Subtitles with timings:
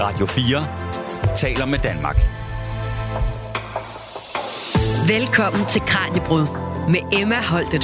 [0.00, 2.16] Radio 4 taler med Danmark.
[5.08, 6.46] Velkommen til Kranjebrud
[6.88, 7.82] med Emma Holtet.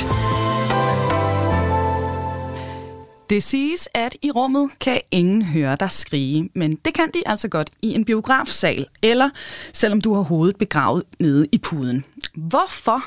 [3.30, 7.48] Det siges, at i rummet kan ingen høre dig skrige, men det kan de altså
[7.48, 9.30] godt i en biografsal, eller
[9.72, 12.04] selvom du har hovedet begravet nede i puden.
[12.34, 13.04] Hvorfor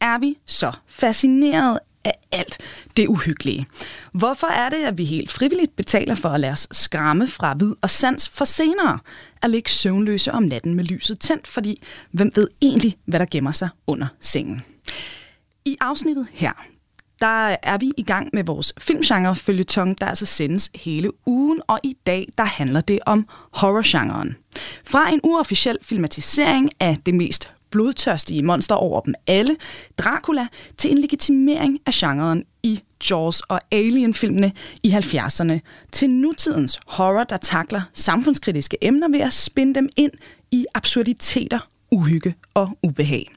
[0.00, 2.58] er vi så fascineret af alt
[2.96, 3.66] det uhyggelige?
[4.12, 7.74] Hvorfor er det, at vi helt frivilligt betaler for at lade os skræmme fra vid
[7.82, 8.98] og sans for senere
[9.42, 13.52] at ligge søvnløse om natten med lyset tændt, fordi hvem ved egentlig, hvad der gemmer
[13.52, 14.62] sig under sengen?
[15.64, 16.52] I afsnittet her,
[17.20, 21.80] der er vi i gang med vores filmgenre følgetong, der altså sendes hele ugen, og
[21.82, 24.36] i dag der handler det om horrorgenren.
[24.84, 29.56] Fra en uofficiel filmatisering af det mest blodtørstige monster over dem alle,
[29.98, 30.46] Dracula,
[30.78, 34.52] til en legitimering af genren i Jaws og Alien-filmene
[34.82, 35.58] i 70'erne,
[35.92, 40.12] til nutidens horror, der takler samfundskritiske emner ved at spinde dem ind
[40.50, 41.58] i absurditeter,
[41.90, 43.30] uhygge og ubehag.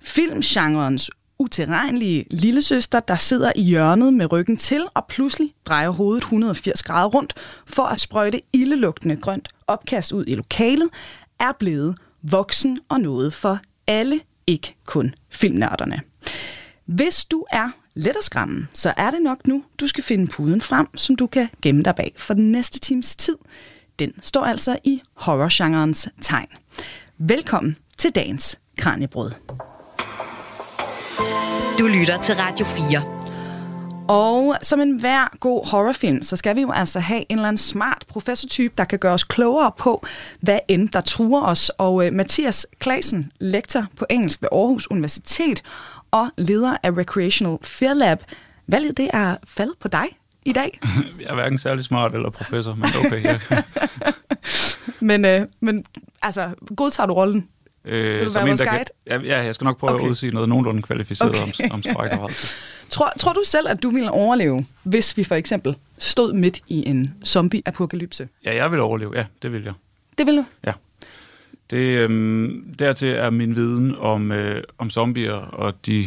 [0.00, 6.82] Filmgenrens utilregnelige lillesøster, der sidder i hjørnet med ryggen til og pludselig drejer hovedet 180
[6.82, 7.34] grader rundt
[7.66, 10.88] for at sprøjte ildelugtende grønt opkast ud i lokalet,
[11.40, 11.96] er blevet
[12.30, 16.00] voksen og noget for alle, ikke kun filmnørderne.
[16.84, 20.60] Hvis du er let at skræmme, så er det nok nu, du skal finde puden
[20.60, 23.36] frem, som du kan gemme dig bag for den næste times tid.
[23.98, 26.48] Den står altså i horrorgenrens tegn.
[27.18, 29.30] Velkommen til dagens Kranjebrød.
[31.78, 33.15] Du lytter til Radio 4.
[34.08, 37.58] Og som en hver god horrorfilm, så skal vi jo altså have en eller anden
[37.58, 40.06] smart professortype, der kan gøre os klogere på,
[40.40, 41.68] hvad end der truer os.
[41.68, 45.62] Og uh, Mathias Klasen, lektor på engelsk ved Aarhus Universitet
[46.10, 48.18] og leder af Recreational Fear Lab.
[48.66, 50.06] Valget det er faldet på dig
[50.44, 50.80] i dag.
[51.20, 53.38] Jeg er hverken særlig smart eller professor, men okay.
[55.00, 55.84] Men, uh, men
[56.22, 57.48] altså, godtager du rollen?
[57.86, 59.28] Øh, Vil du være vores kan, guide?
[59.28, 60.04] ja, jeg skal nok prøve Okay.
[60.04, 61.42] at udsige noget nogenlunde kvalificeret Okay.
[61.64, 62.48] om, om skræk og rædsel.
[62.90, 66.88] Tror, tror du selv, at du ville overleve, hvis vi for eksempel stod midt i
[66.88, 68.28] en zombie-apokalypse?
[68.44, 69.12] Ja, jeg vil overleve.
[69.16, 69.72] Ja, det vil jeg.
[70.18, 70.44] Det vil du?
[70.66, 70.72] Ja.
[71.70, 76.06] Det, øhm, dertil er min viden om, øh, om zombier og de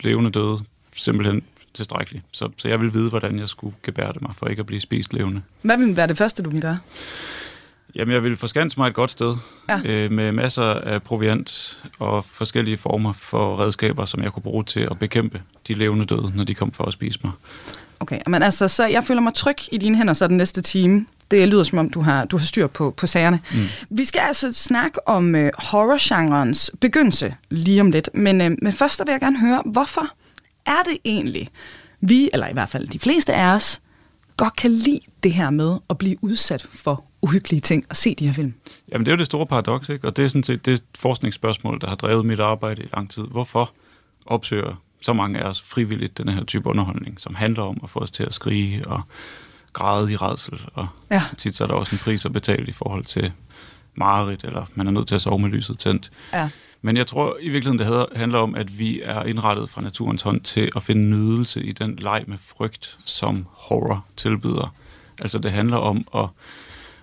[0.00, 0.58] levende døde
[0.96, 1.42] simpelthen
[1.74, 2.22] tilstrækkelig.
[2.32, 5.12] Så, så jeg vil vide, hvordan jeg skulle gebære mig for ikke at blive spist
[5.12, 5.42] levende.
[5.62, 6.78] Hvad vil være det første, du vil gøre?
[7.96, 9.36] Jamen, jeg vil forskanse mig et godt sted
[9.68, 9.80] Ja.
[9.84, 14.80] øh, med masser af proviant og forskellige former for redskaber, som jeg kunne bruge til
[14.80, 17.32] at bekæmpe de levende døde, når de kom for at spise mig.
[18.00, 21.06] Okay, men altså, så jeg føler mig tryg i dine hænder så den næste time.
[21.30, 23.40] Det lyder som om, du har, du har styr på, på sagerne.
[23.52, 23.96] Mm.
[23.96, 28.08] Vi skal altså snakke om øh, horrorgenrens begyndelse lige om lidt.
[28.14, 30.08] Men, øh, men først vil jeg gerne høre, hvorfor
[30.66, 31.48] er det egentlig,
[32.00, 33.80] vi, eller i hvert fald de fleste af os,
[34.36, 38.26] godt kan lide det her med at blive udsat for uhyggelige ting og se de
[38.26, 38.54] her film?
[38.92, 40.06] Jamen, det er jo det store paradoks, ikke?
[40.08, 43.22] Og det er sådan set det forskningsspørgsmål, der har drevet mit arbejde i lang tid.
[43.22, 43.70] Hvorfor
[44.26, 47.98] opsøger så mange af os frivilligt den her type underholdning, som handler om at få
[48.00, 49.02] os til at skrige og
[49.72, 51.22] græde i redsel, og Ja.
[51.38, 53.32] tit så er der også en pris at betale i forhold til
[53.94, 56.10] mareridt, eller man er nødt til at sove med lyset tændt.
[56.32, 56.50] Ja.
[56.82, 60.40] Men jeg tror i virkeligheden, det handler om, at vi er indrettet fra naturens hånd
[60.40, 64.74] til at finde nydelse i den leg med frygt, som horror tilbyder.
[65.22, 66.26] Altså det handler om at,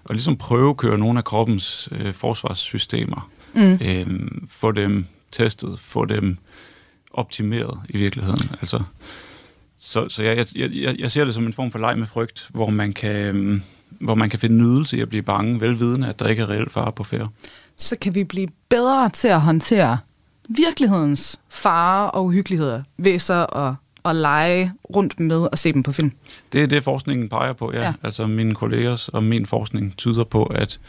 [0.10, 3.30] at ligesom prøvekøre nogle af kroppens øh, forsvarssystemer.
[3.54, 3.80] Mm.
[3.82, 6.38] Øhm, få dem testet, få dem
[7.14, 8.52] optimeret i virkeligheden.
[8.62, 8.82] Altså,
[9.78, 12.48] så så jeg, jeg, jeg, jeg ser det som en form for leg med frygt,
[12.50, 13.62] hvor man kan, øhm,
[14.00, 16.72] hvor man kan finde nydelse i at blive bange, velvidende, at der ikke er reelt
[16.72, 17.30] fare på færre.
[17.78, 19.98] så kan vi blive bedre til at håndtere
[20.50, 23.74] virkelighedens farer og uhyggeligheder ved så at,
[24.06, 26.12] at lege rundt med og se dem på film.
[26.54, 27.82] Det er det, forskningen peger på, ja.
[27.82, 27.94] Ja.
[28.04, 30.80] Altså mine kollegers og min forskning tyder på, at,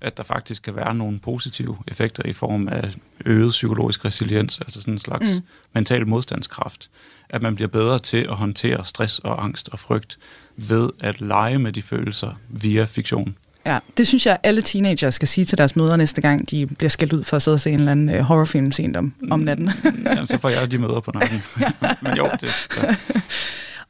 [0.00, 4.80] at der faktisk kan være nogle positive effekter i form af øget psykologisk resiliens, altså
[4.80, 5.44] sådan en slags mm.
[5.74, 6.90] mental modstandskraft.
[7.30, 10.18] At man bliver bedre til at håndtere stress og angst og frygt
[10.56, 13.36] ved at lege med de følelser via fiktion.
[13.66, 16.90] Ja, det synes jeg, alle teenager skal sige til deres mødre næste gang, de bliver
[16.90, 19.40] skældt ud for at sidde og se en eller anden uh, horrorfilm sent om, om
[19.40, 19.70] natten.
[20.04, 21.42] Jamen, så får jeg de møder på nakken.
[22.02, 22.96] Men jo, det, ja.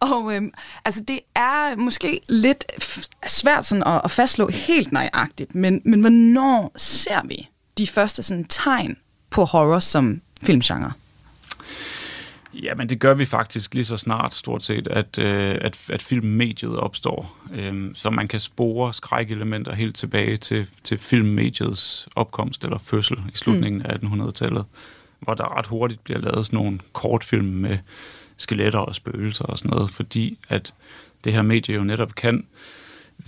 [0.12, 0.52] og øhm,
[0.84, 2.64] altså, det er måske lidt
[3.26, 7.48] svært sådan at, at fastslå helt nøjagtigt, men, men hvornår ser vi
[7.78, 8.96] de første sådan, tegn
[9.30, 10.92] på horror som filmgenre?
[12.54, 16.02] Ja, men det gør vi faktisk lige så snart, stort set, at, øh, at, at
[16.02, 17.38] filmmediet opstår.
[17.54, 23.36] Øh, så man kan spore skrækelementer helt tilbage til, til filmmediets opkomst eller fødsel i
[23.36, 23.86] slutningen mm.
[23.88, 24.64] af 1800-tallet,
[25.20, 27.78] hvor der ret hurtigt bliver lavet sådan nogle kortfilm med
[28.36, 30.74] skeletter og spøgelser og sådan noget, fordi at
[31.24, 32.46] det her medie jo netop kan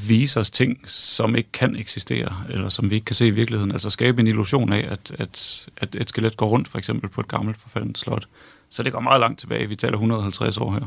[0.09, 3.73] vise os ting, som ikke kan eksistere, eller som vi ikke kan se i virkeligheden.
[3.73, 7.21] Altså skabe en illusion af, at, at, at et skelet går rundt, for eksempel på
[7.21, 8.29] et gammelt forfaldet slot.
[8.75, 9.69] Så det går meget langt tilbage.
[9.69, 10.87] Vi taler 150 år her.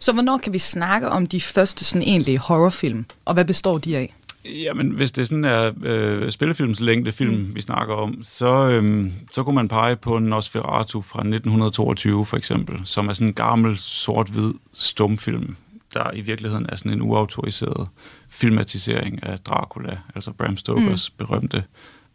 [0.00, 3.96] Så hvornår kan vi snakke om de første sådan egentlige horrorfilm, og hvad består de
[3.96, 4.14] af?
[4.44, 7.54] Jamen, hvis det sådan er øh, spillefilms længde film, mm.
[7.54, 12.80] vi snakker om, så, øhm, så kunne man pege på Nosferatu fra 1922 for eksempel,
[12.84, 15.56] som er sådan en gammel sort-hvid stumfilm,
[15.94, 17.88] der i virkeligheden er sådan en uautoriseret
[18.28, 21.26] filmatisering af Dracula, altså Bram Stokers mm.
[21.26, 21.64] berømte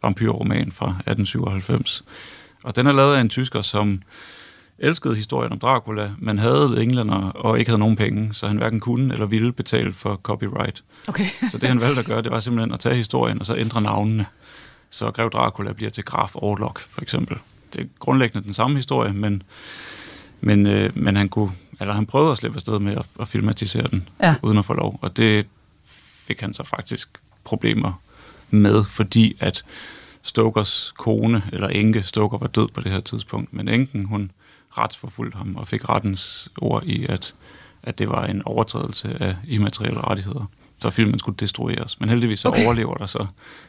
[0.02, 2.04] vampyrroman fra 1897.
[2.64, 4.02] Og den er lavet af en tysker, som
[4.82, 8.80] elskede historien om Dracula, men havde englænder og ikke havde nogen penge, så han hverken
[8.80, 10.84] kunne eller ville betale for copyright.
[11.08, 11.26] Okay.
[11.50, 13.80] så det han valgte at gøre, det var simpelthen at tage historien og så ændre
[13.82, 14.26] navnene.
[14.90, 17.36] Så Grev Dracula bliver til Graf Orlok, for eksempel.
[17.72, 19.42] Det er grundlæggende den samme historie, men,
[20.40, 21.50] men, øh, men han, kunne,
[21.80, 24.34] eller han prøvede at slippe afsted med at, at filmatisere den, Ja.
[24.42, 24.98] uden at få lov.
[25.02, 25.46] Og det
[26.26, 27.08] fik han så faktisk
[27.44, 28.00] problemer
[28.50, 29.64] med, fordi at
[30.22, 34.30] Stokers kone, eller enke, Stoker var død på det her tidspunkt, men enken, hun
[34.78, 37.34] retsforfulgte ham og fik rettens ord i, at,
[37.82, 40.50] at det var en overtrædelse af immaterielle rettigheder.
[40.78, 42.00] Så filmen skulle destrueres.
[42.00, 42.64] Men heldigvis så Okay.
[42.64, 43.26] overlever der så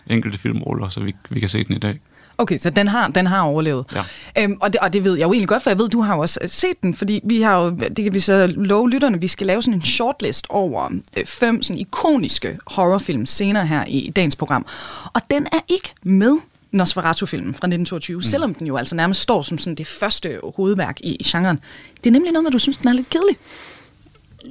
[0.07, 1.99] enkelte filmroller, så vi, vi kan se den i dag.
[2.37, 3.85] Okay, så den har, den har overlevet.
[3.95, 4.43] Ja.
[4.43, 6.15] Øhm, og, det, og det ved jeg jo egentlig godt, for jeg ved, du har
[6.15, 9.21] jo også øh, set den, fordi vi har jo, det kan vi så love lytterne,
[9.21, 13.97] vi skal lave sådan en shortlist over øh, fem sådan ikoniske horrorfilm senere her i,
[13.99, 14.65] i dagens program.
[15.13, 16.37] Og den er ikke med
[16.73, 18.21] Nosferatu-filmen fra 1922, mm.
[18.23, 21.59] selvom den jo altså nærmest står som sådan det første hovedværk i, i genren.
[22.03, 23.37] Det er nemlig noget med, at du synes, den er lidt kedelig.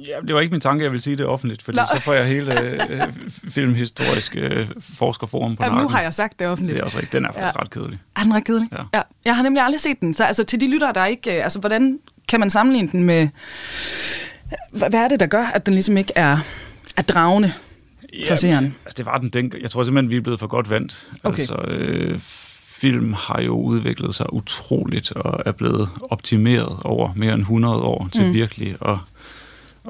[0.07, 1.83] Ja, det var ikke min tanke, jeg ville sige det offentligt, fordi Nå.
[1.95, 2.59] så får jeg hele
[2.89, 3.01] øh,
[3.49, 5.95] filmhistoriske øh, forskerforum på Jamen, nu nakken.
[5.95, 6.75] har jeg sagt det offentligt.
[6.75, 7.13] Det er også rigtigt.
[7.13, 7.61] Den er faktisk Ja.
[7.61, 7.99] ret kedelig.
[8.17, 8.69] Er den ret kedelig?
[8.71, 8.83] Ja.
[8.93, 9.01] ja.
[9.25, 10.13] Jeg har nemlig aldrig set den.
[10.13, 11.37] Så altså, til de lyttere, der ikke...
[11.37, 13.27] øh, Altså, hvordan kan man sammenligne den med...
[14.71, 16.37] Hvad hvad er det, der gør, at den ligesom ikke er,
[16.97, 17.53] er dragende
[18.27, 18.75] for seeren?
[18.85, 19.53] Altså, det var den den.
[19.61, 21.07] Jeg tror simpelthen, vi er blevet for godt vant.
[21.23, 21.39] Okay.
[21.39, 22.19] Altså, øh,
[22.83, 28.09] film har jo udviklet sig utroligt og er blevet optimeret over mere end 100 år
[28.13, 28.33] til mm.
[28.33, 28.97] virkelig at,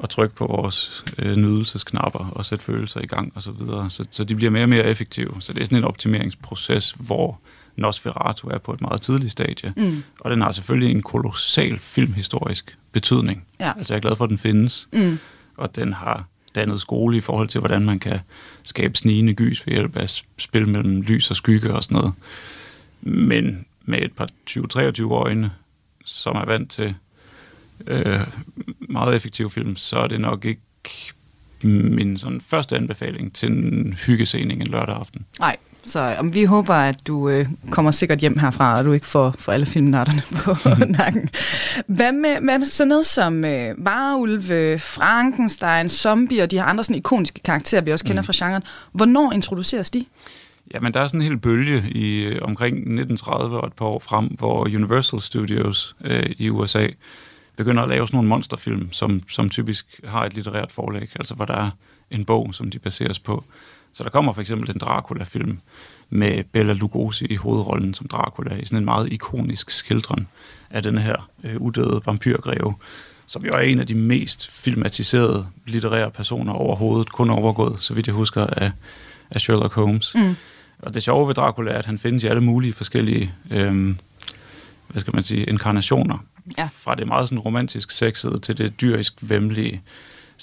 [0.02, 3.90] at trykke på vores øh, nydelsesknapper og sætte følelser i gang og så videre.
[3.90, 5.30] Så, så de bliver mere og mere effektive.
[5.40, 7.40] Så det er sådan en optimeringsproces, hvor
[7.76, 9.72] Nosferatu er på et meget tidligt stadie.
[9.76, 10.02] Mm.
[10.20, 13.44] Og den har selvfølgelig en kolossal filmhistorisk betydning.
[13.60, 13.72] Ja.
[13.76, 14.88] Altså jeg er glad for, at den findes.
[14.92, 15.18] Mm.
[15.56, 16.24] Og den har
[16.54, 18.18] dannet skole i forhold til, hvordan man kan
[18.62, 20.08] skabe snigende gys ved hjælp af
[20.38, 22.14] spil mellem lys og skygge og sådan noget.
[23.02, 25.50] Men med et par 20-23 øjne,
[26.04, 26.94] som er vant til
[27.86, 28.20] øh,
[28.80, 30.60] meget effektiv film, så er det nok ikke
[31.62, 35.26] min sådan første anbefaling til en hyggesening en lørdag aften.
[35.38, 39.06] Nej, så um, vi håber, at du øh, kommer sikkert hjem herfra, og du ikke
[39.06, 40.54] får, får alle filmnørderne på
[40.98, 41.28] nakken.
[41.86, 46.84] Hvad med, hvad med sådan noget som øh, Varulve, Frankenstein, Zombie og de her andre
[46.84, 48.26] sådan ikoniske karakterer, vi også kender mm.
[48.26, 48.62] fra genren?
[48.92, 50.04] Hvornår introduceres de?
[50.74, 53.98] Jamen, der er sådan en hel bølge i øh, omkring 1930 og et par år
[53.98, 56.86] frem, hvor Universal Studios øh, i USA
[57.56, 61.44] begynder at lave sådan nogle monsterfilm, som, som typisk har et litterært forlæg, altså hvor
[61.44, 61.70] der er
[62.10, 63.44] en bog, som de baseres på.
[63.94, 65.58] Så der kommer for eksempel en Dracula-film
[66.10, 70.28] med Bela Lugosi i hovedrollen som Dracula, i sådan en meget ikonisk skildren
[70.70, 72.74] af den her øh, udøde vampyrgreve,
[73.26, 78.06] som jo er en af de mest filmatiserede litterære personer overhovedet, kun overgået, så vidt
[78.06, 78.70] jeg husker, af,
[79.30, 80.14] af Sherlock Holmes.
[80.14, 80.36] Mm.
[80.78, 83.98] Og det sjove ved Dracula er, at han findes i alle mulige forskellige, øhm,
[84.88, 86.18] hvad skal man sige, inkarnationer.
[86.58, 86.68] Ja.
[86.72, 89.82] Fra det meget sådan romantisk sexede til det dyrisk vemmelige.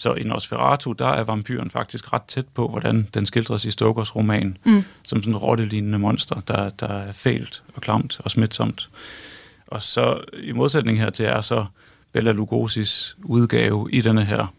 [0.01, 4.15] Så i Nosferatu, der er vampyren faktisk ret tæt på, hvordan den skildres i Stokers
[4.15, 4.83] roman, mm.
[5.03, 8.89] som sådan en rottelignende monster, der, der er fælt og klamt og smitsomt.
[9.67, 11.65] Og så i modsætning hertil er så
[12.13, 14.53] Bela Lugosis udgave i denne her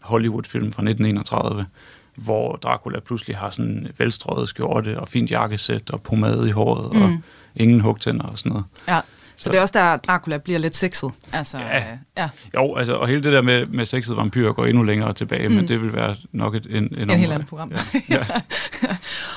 [0.00, 1.66] Hollywood-film fra 1931,
[2.14, 6.92] hvor Dracula pludselig har sådan en velstrøget skjorte og fint jakkesæt og pomade i håret
[6.92, 7.02] mm.
[7.02, 7.18] og
[7.56, 8.64] ingen hugtænder og sådan noget.
[8.88, 9.00] Ja.
[9.38, 11.10] Så, det er også der, Dracula bliver lidt sexet.
[11.32, 11.78] Altså, Ja.
[11.78, 11.84] øh,
[12.18, 12.28] ja.
[12.54, 15.54] Jo, altså, og hele det der med, med sexede vampyrer går endnu længere tilbage, mm.
[15.54, 17.72] men det vil være nok et, en, en, En helt andet program.
[17.72, 17.78] Ja.
[18.16, 18.24] ja.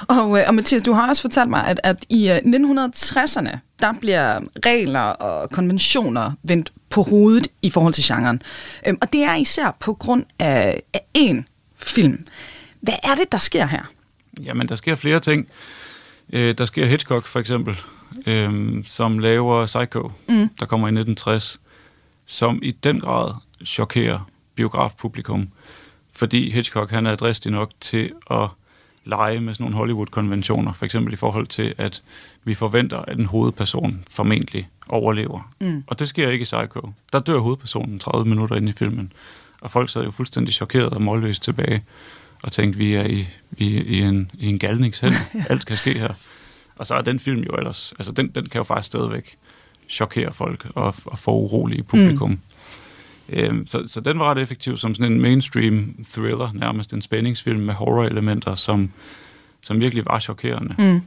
[0.08, 3.94] Og, øh, og Mathias, du har også fortalt mig, at, at i øh, 1960'erne, der
[4.00, 8.42] bliver regler og konventioner vendt på hovedet i forhold til genren.
[8.88, 11.44] Øhm, og det er især på grund af, af én
[11.80, 12.26] film.
[12.82, 13.82] Hvad er det, der sker her?
[14.44, 15.48] Jamen, der sker flere ting.
[16.34, 17.78] Øh, der sker Hitchcock, for eksempel,
[18.26, 20.50] øh, som laver Psycho, mm.
[20.60, 21.60] der kommer i 1960,
[22.26, 23.34] som i den grad
[23.66, 25.50] chokerer biografpublikum,
[26.14, 28.48] fordi Hitchcock han er dristig nok til at
[29.06, 32.04] lege med sådan nogle Hollywood-konventioner, for eksempel i forhold til, at
[32.44, 35.52] vi forventer, at en hovedperson formentlig overlever.
[35.60, 35.84] Mm.
[35.88, 36.92] Og det sker ikke i Psycho.
[37.14, 39.14] Der dør hovedpersonen 30 minutter ind i filmen,
[39.62, 41.84] og folk sad jo fuldstændig chokeret og målløst tilbage
[42.44, 43.28] og tænkte, vi er i,
[43.58, 45.14] i, i, en, i en galningshænd.
[45.50, 46.14] Alt kan ske her.
[46.76, 49.38] Og så er den film jo ellers, altså den, den kan jo faktisk stadigvæk
[49.90, 52.30] chokere folk og, og få urolige publikum.
[52.30, 52.40] Mm.
[53.30, 57.60] Øhm, så, så den var ret effektiv som sådan en mainstream thriller, nærmest en spændingsfilm
[57.60, 58.92] med horror-elementer, som,
[59.62, 60.76] som virkelig var chokerende.
[60.78, 61.02] Mm.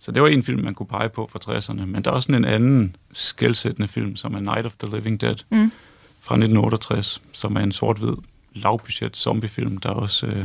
[0.00, 1.84] Så det var en film, man kunne pege på fra 60'erne.
[1.86, 5.20] Men der er også sådan en anden skældsættende film, som er Night of the Living
[5.20, 5.72] Dead mm.
[6.20, 8.14] fra 1968, som er en sort-hvid
[8.54, 10.44] lavbudget zombiefilm, der også øh,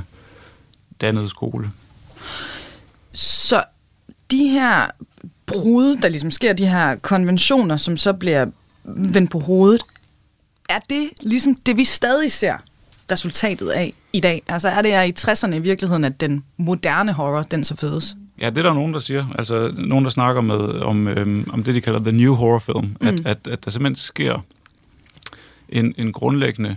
[1.02, 1.72] dannede skole.
[3.12, 3.64] Så
[4.32, 4.88] de her
[5.46, 8.46] brud, der ligesom sker, de her konventioner, som så bliver
[8.84, 9.82] vendt på hovedet,
[10.70, 12.58] er det ligesom det, vi stadig ser
[13.12, 14.44] resultatet af i dag?
[14.48, 18.16] Altså er det er i 60'erne i virkeligheden, at den moderne horror, den så fødes?
[18.42, 19.26] Ja, det er der nogen, der siger.
[19.38, 22.96] Altså nogen, der snakker med om, øhm, om det, de kalder the new horror film.
[23.02, 23.08] Mm.
[23.08, 24.46] At, at, at der simpelthen sker
[25.70, 26.76] en, en grundlæggende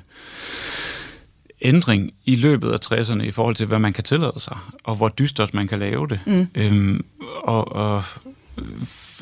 [1.62, 5.09] ændring i løbet af 60'erne i forhold til, hvad man kan tillade sig, og hvor
[5.09, 6.21] dystert man kan lave det.
[6.27, 6.49] Mm.
[6.55, 7.05] Øhm,
[7.43, 8.05] og, og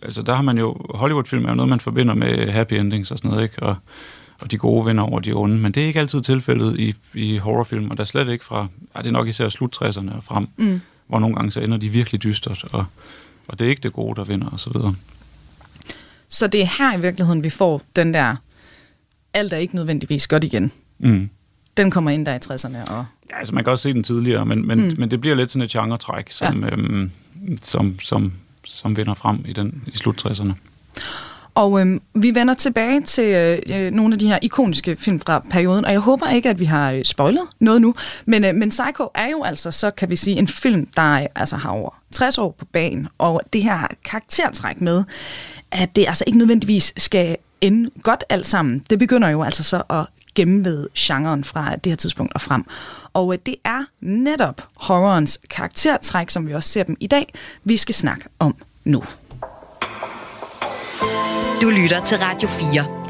[0.02, 3.18] altså der har man jo, Hollywood-film er jo noget, man forbinder med happy endings og
[3.18, 3.62] sådan noget, ikke?
[3.62, 3.76] Og,
[4.40, 7.36] og de gode vinder over de onde, men det er ikke altid tilfældet i, i
[7.36, 8.66] horrorfilm, og der er slet ikke fra,
[8.96, 10.80] ja, det er nok især slut 60'erne og frem, mm.
[11.06, 12.84] hvor nogle gange så ender de virkelig dystert, og,
[13.48, 14.94] og det er ikke det gode, der vinder, og så videre.
[16.28, 18.36] Så det er her i virkeligheden, vi får den der,
[19.34, 20.72] alt er ikke nødvendigvis godt igen.
[20.98, 21.30] Mm.
[21.76, 22.92] Den kommer ind der i 60'erne.
[22.94, 23.04] Og...
[23.30, 24.94] Ja, altså man kan også se den tidligere, men, men, mm.
[24.98, 26.70] men det bliver lidt sådan et genre-træk, som, ja.
[26.72, 27.10] øhm,
[27.62, 28.32] som, som,
[28.64, 30.52] som vinder frem i, den, i slut 60'erne.
[31.56, 35.44] Og øhm, vi vender tilbage til øh, øh, nogle af de her ikoniske film fra
[35.50, 37.94] perioden, og jeg håber ikke, at vi har øh, spoilet noget nu,
[38.26, 41.26] men, øh, men Psycho er jo altså, så kan vi sige, en film, der øh,
[41.34, 45.04] altså har over 60 år på banen, og det her karaktertræk med,
[45.72, 49.82] at det altså ikke nødvendigvis skal ende godt alt sammen, det begynder jo altså så
[49.90, 50.06] at
[50.36, 52.64] gennemvede genren fra det her tidspunkt og frem.
[53.12, 57.76] Og øh, det er netop horrorens karaktertræk, som vi også ser dem i dag, vi
[57.76, 59.02] skal snakke om nu.
[61.62, 63.06] Du lytter til Radio 4.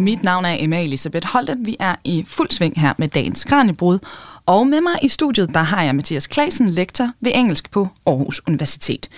[0.00, 1.56] Mit navn er Emma Elisabeth Holtet.
[1.60, 3.98] Vi er i fuld sving her med dagens Kranjebrud.
[4.46, 8.40] Og med mig i studiet, der har jeg Mathias Klasen, lektor ved engelsk på Aarhus
[8.46, 9.08] Universitet.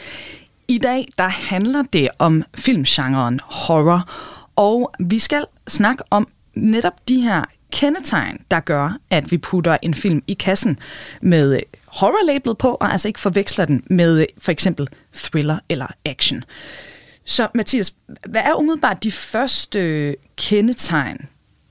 [0.69, 4.09] I dag, der handler det om filmgenren horror,
[4.57, 9.95] og vi skal snakke om netop de her kendetegn, der gør, at vi putter en
[9.95, 10.79] film i kassen
[11.21, 15.87] med øh, horror-labelet på, og altså ikke forveksler den med øh, for eksempel thriller eller
[16.05, 16.45] action.
[17.25, 17.95] Så Mathias,
[18.29, 21.29] hvad er umiddelbart de første øh, kendetegn,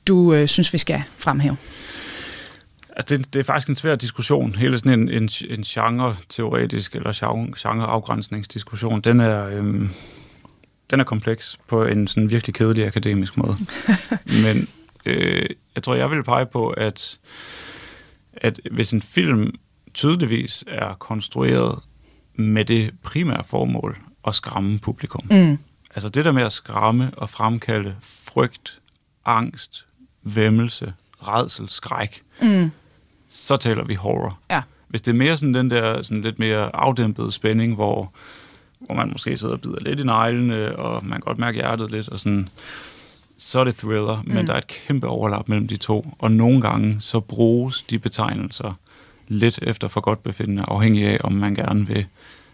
[0.08, 1.58] du øh, synes, vi skal fremhæve?
[2.96, 4.56] Altså, det, det er faktisk en svær diskussion.
[4.56, 7.12] Hele sådan en, en, en genre-teoretisk eller
[7.58, 9.90] genre-afgrænsningsdiskussion, den er, Øh
[10.92, 13.58] den er kompleks på en sådan virkelig kedelig akademisk måde.
[14.44, 14.68] Men
[15.06, 17.20] øh, jeg tror, jeg vil pege på, at,
[18.34, 19.54] at hvis en film
[19.94, 21.80] tydeligvis er konstrueret
[22.36, 23.98] med det primære formål
[24.28, 25.26] at skræmme publikum.
[25.32, 25.58] Mm.
[25.96, 28.80] Altså det der med at skræmme og fremkalde frygt,
[29.26, 29.86] angst,
[30.24, 32.72] væmmelse, redsel, skræk, mm.
[33.28, 34.40] så taler vi horror.
[34.52, 34.62] Ja.
[34.88, 38.14] Hvis det er mere sådan den der sådan lidt mere afdæmpede spænding, hvor,
[38.86, 41.92] hvor man måske sidder og bider lidt i neglene, og man kan godt mærke hjertet
[41.92, 42.50] lidt, og sådan,
[43.38, 44.34] så er det thriller, mm.
[44.34, 48.00] men der er et kæmpe overlap mellem de to, og nogle gange så bruges de
[48.00, 48.74] betegnelser
[49.28, 52.06] lidt efter for godt befindende, afhængig af, om man gerne vil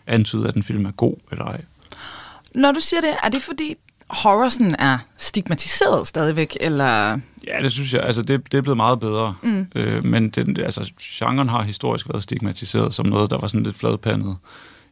[0.07, 1.61] antyde, at en film er god eller ej.
[2.55, 3.75] Når du siger det, er det fordi
[4.09, 7.19] horror sådan er stigmatiseret stadigvæk, eller...
[7.47, 8.01] Ja, det synes jeg.
[8.01, 9.35] Altså, det, det er blevet meget bedre.
[9.41, 9.67] Mm.
[9.75, 13.77] Øh, men den, altså, genren har historisk været stigmatiseret som noget, der var sådan lidt
[13.77, 14.37] fladpandet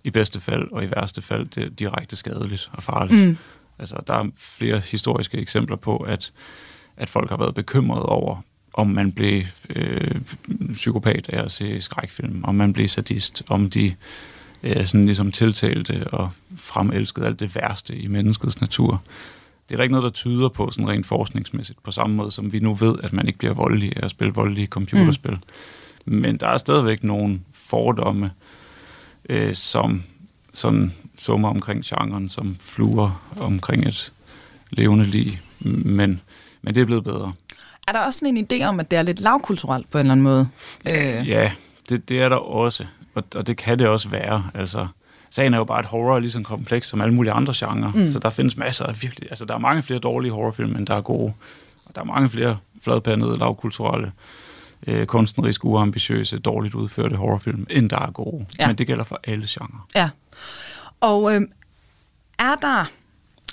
[0.07, 3.19] i bedste fald, og i værste fald det direkte skadeligt og farligt.
[3.19, 3.37] Mm.
[3.79, 6.31] Altså, der er flere historiske eksempler på, at,
[6.97, 8.41] at folk har været bekymrede over,
[8.73, 10.21] om man blev øh,
[10.73, 13.95] psykopat af at se skrækfilm, om man blev sadist, om de
[14.63, 19.01] øh, sådan ligesom tiltalte og fremelskede alt det værste i menneskets natur.
[19.69, 22.53] Det er der ikke noget, der tyder på sådan rent forskningsmæssigt, på samme måde som
[22.53, 25.37] vi nu ved, at man ikke bliver voldelig af at spille voldelige computerspil.
[26.05, 26.13] Mm.
[26.13, 28.31] Men der er stadigvæk nogle fordomme, øh,
[29.53, 30.03] som
[30.53, 34.13] sådan summer omkring genren, som fluer omkring et
[34.71, 35.31] levende liv.
[35.59, 36.21] Men,
[36.61, 37.33] men det er blevet bedre.
[37.87, 40.11] Er der også sådan en idé om, at det er lidt lavkulturelt på en eller
[40.11, 40.49] anden måde?
[40.85, 41.27] Ja, øh.
[41.27, 41.51] ja
[41.89, 42.85] det, det er der også.
[43.15, 44.49] Og, og det kan det også være.
[44.53, 44.87] Altså,
[45.29, 47.91] sagen er jo bare, at horror er lige så kompleks som alle mulige andre genrer.
[47.91, 48.05] Mm.
[48.05, 49.29] Så der findes masser af virkelig...
[49.29, 51.33] Altså, der er mange flere dårlige horrorfilm, end der er gode.
[51.85, 54.11] Og der er mange flere fladpandede, lavkulturelle, øh,
[55.05, 58.45] kunstnerisk uambitiøse, dårligt udførte horrorfilm, end der er gode.
[58.59, 58.67] Ja.
[58.67, 59.87] Men det gælder for alle genrer.
[59.95, 60.09] Ja.
[61.01, 61.41] Og øh,
[62.39, 62.85] er der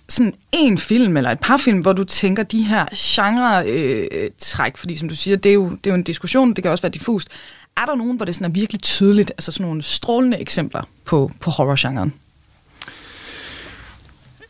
[0.09, 4.97] sådan en film eller et par film, hvor du tænker de her genre-træk, øh, fordi
[4.97, 6.93] som du siger, det er, jo, det er jo en diskussion, det kan også være
[6.93, 7.29] diffust.
[7.77, 11.31] er der nogen, hvor det sådan er virkelig tydeligt, altså sådan nogle strålende eksempler på,
[11.41, 12.15] på horrorgenren?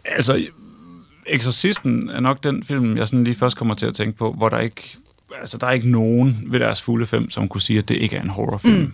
[0.05, 0.47] Altså,
[1.27, 4.49] Exorcisten er nok den film, jeg sådan lige først kommer til at tænke på, hvor
[4.49, 4.97] der ikke,
[5.41, 8.17] altså, der er ikke nogen ved deres fulde fem, som kunne sige, at det ikke
[8.17, 8.75] er en horrorfilm.
[8.77, 8.93] Mm.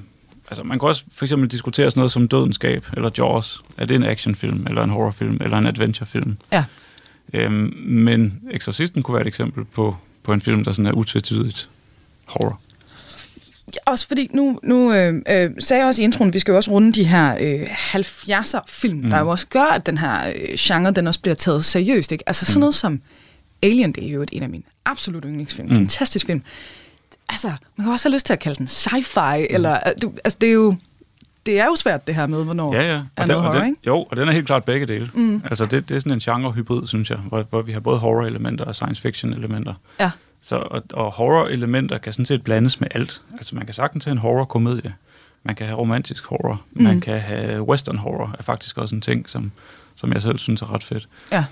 [0.50, 3.62] Altså, man kan også for eksempel diskutere sådan noget som Dødenskab, eller Jaws.
[3.78, 6.36] Er det en actionfilm, eller en horrorfilm, eller en adventurefilm?
[6.52, 6.64] Ja.
[7.34, 11.68] Øhm, men Exorcisten kunne være et eksempel på, på en film, der sådan er utvetydigt
[12.26, 12.60] horror.
[13.74, 16.56] Ja, også fordi, nu, nu øh, øh, sagde jeg også i introen, vi skal jo
[16.56, 17.62] også runde de her øh,
[17.94, 19.10] 70'er film, mm.
[19.10, 22.12] der jo også gør, at den her øh, genre, den også bliver taget seriøst.
[22.12, 22.24] Ikke?
[22.28, 22.60] Altså sådan Mm.
[22.60, 23.00] noget som
[23.62, 25.68] Alien, det er jo en af mine absolut yndlingsfilm.
[25.68, 25.74] Mm.
[25.76, 26.42] Fantastisk film.
[27.28, 29.46] Altså, man kan også have lyst til at kalde den sci-fi, mm.
[29.50, 30.76] eller, øh, du, altså det er jo,
[31.46, 32.88] det er jo svært det her med, hvornår Ja, ja.
[32.94, 33.80] er Og noget den, og horror, den, ikke?
[33.86, 35.10] jo, og den er helt klart begge dele.
[35.14, 35.42] Mm.
[35.44, 38.64] Altså, det, det er sådan en genre-hybrid, synes jeg, hvor, hvor vi har både horror-elementer
[38.64, 39.74] og science-fiction-elementer.
[40.00, 40.10] Ja.
[40.42, 43.22] Så, og, og horror-elementer kan sådan set blandes med alt.
[43.36, 44.94] Altså, man kan sagtens have en horror-komedie.
[45.42, 46.62] Man kan have romantisk horror.
[46.72, 46.82] Mm.
[46.82, 49.52] Man kan have western horror, er faktisk også en ting, som,
[49.96, 51.08] som jeg selv synes er ret fedt.
[51.32, 51.44] Ja.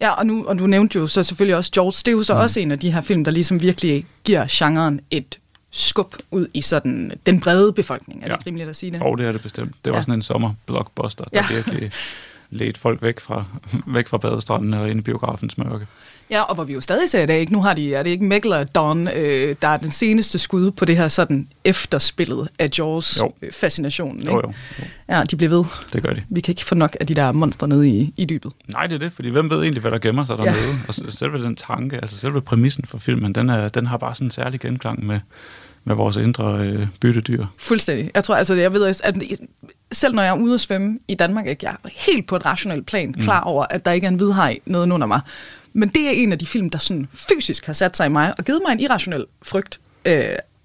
[0.00, 1.92] Ja, og, nu, og du nævnte jo så selvfølgelig også George.
[2.04, 2.40] Det er jo så mm.
[2.40, 5.38] også en af de her film, der ligesom virkelig giver genren et
[5.70, 8.20] skub ud i sådan den brede befolkning.
[8.22, 8.42] Er det Ja.
[8.46, 9.02] rimeligt at sige det?
[9.02, 9.74] Og det er det bestemt.
[9.84, 10.02] Det var Ja.
[10.02, 11.54] sådan en sommer-blockbuster, der ja.
[11.54, 11.90] virkelig
[12.50, 13.44] ledte folk væk fra,
[13.96, 15.86] væk fra badestranden og ind i biografens mørke.
[16.30, 17.52] Ja, og hvor vi jo stadig ser i dag, ikke?
[17.52, 20.70] Nu har de, er det ikke Mikkel og Don, øh, der er den seneste skud
[20.70, 23.30] på det her sådan efterspillet af Jaws Jo.
[23.52, 24.18] fascinationen.
[24.20, 24.32] Ikke?
[24.32, 25.64] Jo, jo, jo, Ja, de bliver ved.
[25.92, 26.22] det gør de.
[26.28, 28.52] Vi kan ikke få nok af de der monstre nede i, i dybet.
[28.72, 30.44] Nej, det er det, fordi hvem ved egentlig, hvad der gemmer sig Ja.
[30.44, 30.72] dernede?
[30.88, 34.14] Og s- selve den tanke, altså selve præmissen for filmen, den, er, den har bare
[34.14, 35.20] sådan en særlig genklang med,
[35.86, 37.46] med vores indre øh, byttedyr.
[37.58, 38.10] Fuldstændig.
[38.14, 39.16] Jeg tror altså, jeg ved, at
[39.92, 42.46] selv når jeg er ude at svømme i Danmark, ikke, jeg er helt på et
[42.46, 45.20] rationelt plan klar over, at der ikke er en hvidhaj nedenunder mig.
[45.72, 48.34] Men det er en af de film, der sådan fysisk har sat sig i mig
[48.38, 50.24] og givet mig en irrationel frygt, øh,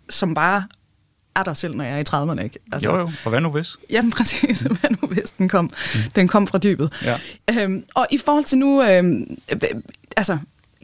[0.10, 0.64] som bare
[1.36, 2.44] er der selv, når jeg er i 30'erne.
[2.44, 2.60] Ikke?
[2.72, 3.78] Altså, jo, jo, og hvad nu hvis?
[3.90, 5.70] Jamen præcis, hvad nu hvis den kom,
[6.16, 6.94] den kom fra dybet.
[7.04, 7.18] Ja.
[7.52, 9.60] Øhm, og i forhold til nu, øhm, øh,
[10.18, 10.38] altså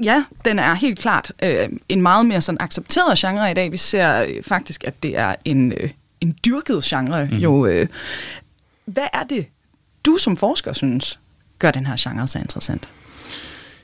[0.03, 3.71] ja, den er helt klart øh, en meget mere sådan accepteret genre i dag.
[3.71, 5.89] Vi ser øh, faktisk, at det er en, øh,
[6.21, 7.25] en dyrket genre.
[7.25, 7.38] Mm.
[7.38, 7.88] Jo, øh,
[8.86, 9.45] hvad er det,
[10.05, 11.19] du som forsker synes,
[11.60, 12.89] gør den her genre så interessant?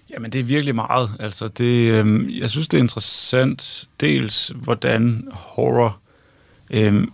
[0.10, 1.12] Jamen, det er virkelig meget.
[1.20, 6.00] Altså, det, øh, jeg synes, det er interessant, dels hvordan horror
[6.70, 7.08] øh,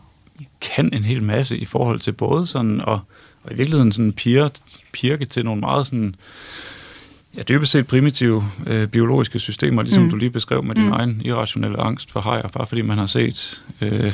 [0.62, 3.00] kan en hel masse i forhold til både sådan, og,
[3.44, 4.48] og i virkeligheden sådan pir,
[4.94, 6.16] pirke til nogle meget sådan,
[7.38, 10.06] ja, dybest set primitive øh, biologiske systemer, ligesom Mm.
[10.06, 10.12] mm.
[10.12, 10.90] du lige beskrev med din Mm.
[10.90, 10.96] mm.
[10.96, 14.14] egen irrationelle angst for hajer, bare fordi man har set øh,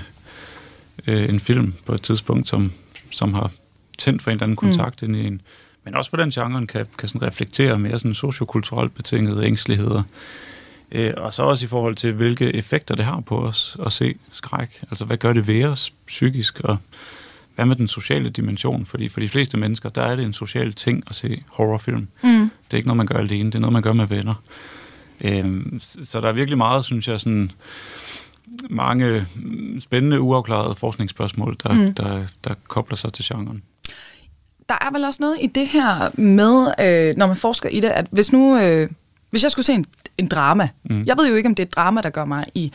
[1.07, 2.71] øh, en film på et tidspunkt, som,
[3.11, 3.51] som har
[3.97, 5.07] tændt for en eller anden kontakt mm.
[5.13, 5.41] ind i en.
[5.83, 10.03] Men også hvordan genren kan, kan sådan reflektere mere sådan sociokulturelt betingede ængsteligheder.
[10.91, 14.15] Øh, og så også i forhold til, hvilke effekter det har på os at se
[14.31, 14.83] skræk.
[14.91, 16.77] Altså, hvad gør det ved os psykisk, og
[17.55, 18.85] hvad med den sociale dimension?
[18.85, 22.07] Fordi for de fleste mennesker, der er det en social ting at se horrorfilm.
[22.23, 22.29] Mm.
[22.39, 24.33] Det er ikke noget, man gør alene, det er noget, man gør med venner.
[25.21, 27.51] Øhm, så der er virkelig meget, synes jeg, sådan
[28.69, 31.93] mange mm, spændende, uafklarede forskningsspørgsmål, der, Mm.
[31.93, 33.63] der, der kobler sig til genren.
[34.69, 37.87] Der er vel også noget i det her med, øh, når man forsker i det,
[37.89, 38.89] at hvis nu, øh,
[39.29, 39.85] hvis jeg skulle se en,
[40.17, 40.95] en drama, mm.
[40.95, 41.03] Mm.
[41.05, 42.71] jeg ved jo ikke, om det er et drama, der gør mig i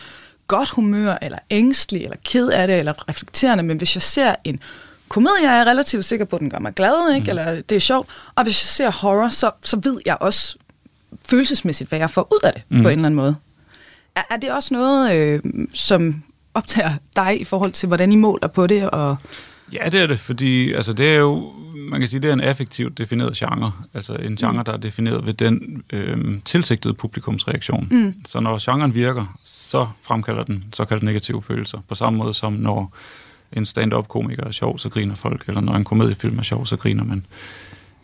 [0.50, 4.60] godt humør, eller ængstelig, eller ked af det, eller reflekterende, men hvis jeg ser en
[5.08, 7.24] komedie, er jeg relativt sikker på, at den gør mig glad, ikke?
[7.24, 7.38] Mm.
[7.38, 10.56] eller det er sjovt, og hvis jeg ser horror, så, så ved jeg også
[11.28, 12.76] følelsesmæssigt, hvad jeg får ud af det, mm.
[12.76, 12.82] Mm.
[12.82, 13.36] på en eller anden måde.
[14.16, 15.40] Er, er det også noget, øh,
[15.74, 16.22] som
[16.54, 19.16] optager dig i forhold til, hvordan I måler på det, og
[19.72, 21.52] Ja, det er det, fordi altså, det er jo,
[21.90, 23.72] man kan sige, det er en affektivt defineret genre.
[23.94, 27.88] Altså en genre, der er defineret ved den øhm, tilsigtede publikumsreaktion.
[27.90, 28.14] Mm.
[28.26, 29.38] Så når genren virker,
[29.70, 31.78] så fremkalder den såkaldt negative følelser.
[31.88, 32.92] På samme måde som når
[33.52, 37.04] en stand-up-komiker er sjov, så griner folk, eller når en komediefilm er sjov, så griner
[37.04, 37.26] man.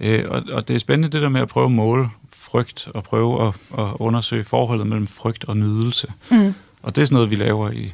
[0.00, 3.04] Øh, og, og det er spændende det der med at prøve at måle frygt, og
[3.04, 6.12] prøve at, at undersøge forholdet mellem frygt og nydelse.
[6.30, 6.54] Mm.
[6.82, 7.92] Og det er sådan noget, vi laver i,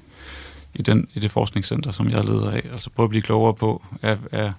[0.74, 2.62] i, den, i det forskningscenter, som jeg leder af.
[2.72, 4.52] Altså prøve at blive klogere på, er, er,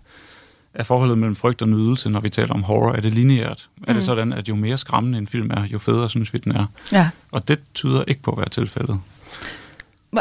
[0.74, 3.70] er forholdet mellem frygt og nydelse, når vi taler om horror, er det lineært?
[3.78, 3.84] Mm.
[3.88, 6.52] Er det sådan, at jo mere skræmmende en film er, jo federe synes vi, den
[6.52, 6.66] er?
[6.92, 9.00] ja, Og det tyder ikke på at være tilfældet.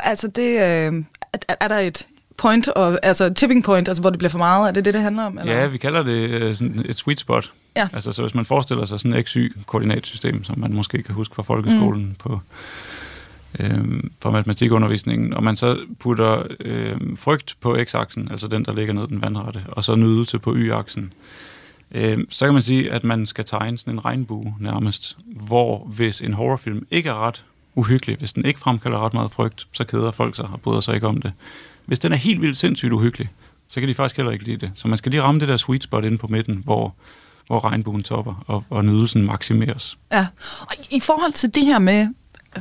[0.02, 1.04] Altså, det, øh,
[1.48, 4.68] er, er der et point, og, altså tipping point, altså hvor det bliver for meget?
[4.68, 5.38] Er det det, det handler om?
[5.38, 5.60] Eller?
[5.60, 7.50] Ja, vi kalder det øh, sådan et sweet spot.
[7.76, 7.88] Ja.
[7.92, 11.42] Altså, så hvis man forestiller sig sådan et XY-koordinatsystem, som man måske kan huske fra
[11.42, 12.14] folkeskolen mm.
[12.18, 12.40] på
[13.60, 18.94] øh, fra matematikundervisningen, og man så putter øh, frygt på x-aksen, altså den, der ligger
[18.94, 21.12] ned den vandrette, og så nydelse på y-aksen,
[21.90, 26.20] øh, så kan man sige, at man skal tegne sådan en regnbue nærmest, hvor hvis
[26.20, 28.16] en horrorfilm ikke er ret uhyggelig.
[28.16, 31.06] Hvis den ikke fremkalder ret meget frygt, så keder folk sig og bryder sig ikke
[31.06, 31.32] om det.
[31.86, 33.28] Hvis den er helt vildt sindssygt uhyggelig,
[33.68, 34.70] så kan de faktisk heller ikke lide det.
[34.74, 36.94] Så man skal lige ramme det der sweet spot inde på midten, hvor,
[37.46, 39.98] hvor regnbuen topper, og, og nydelsen maksimeres.
[40.12, 40.26] Ja,
[40.60, 42.08] og i forhold til det her med,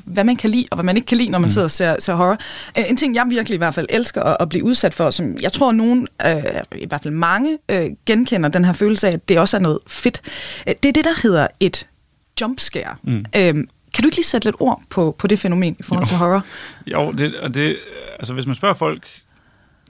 [0.05, 1.51] hvad man kan lide, og hvad man ikke kan lide, når man mm.
[1.51, 2.37] sidder og ser, ser horror.
[2.75, 5.51] En ting, jeg virkelig i hvert fald elsker at, at blive udsat for, som jeg
[5.51, 6.35] tror, nogen, øh,
[6.75, 9.79] i hvert fald mange, øh, genkender den her følelse af, at det også er noget
[9.87, 10.21] fedt.
[10.67, 11.87] Øh, det er det, der hedder et
[12.41, 12.95] jumpscare.
[13.03, 13.25] Mm.
[13.35, 16.07] Øhm, kan du ikke lige sætte lidt ord på, på det fænomen i forhold jo.
[16.07, 16.45] til horror?
[16.87, 17.77] Jo, det, og det,
[18.19, 19.07] altså hvis man spørger folk,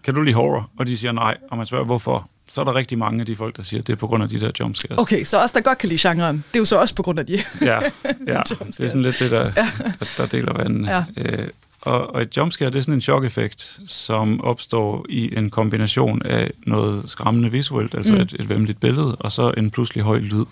[0.03, 0.69] kan du lide horror?
[0.79, 3.35] Og de siger nej, og man spørger hvorfor, så er der rigtig mange af de
[3.35, 4.99] folk, der siger, at det er på grund af de der jumpscares.
[4.99, 7.19] Okay, så også der godt kan lide genren, det er jo så også på grund
[7.19, 7.79] af de Ja,
[8.27, 9.71] ja det er sådan lidt det, der, ja.
[9.99, 10.91] der, der deler vandene.
[10.91, 11.03] Ja.
[11.17, 11.47] Øh,
[11.81, 16.51] og, og et jumpscare, det er sådan en chok-effekt, som opstår i en kombination af
[16.65, 18.19] noget skræmmende visuelt, altså mm.
[18.19, 20.45] et, et vemmeligt billede, og så en pludselig høj lyd.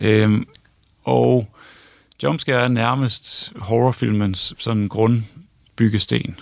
[0.00, 0.46] Øhm,
[1.04, 1.48] og
[2.22, 6.36] jumpscare er nærmest horrorfilmens sådan grundbyggesten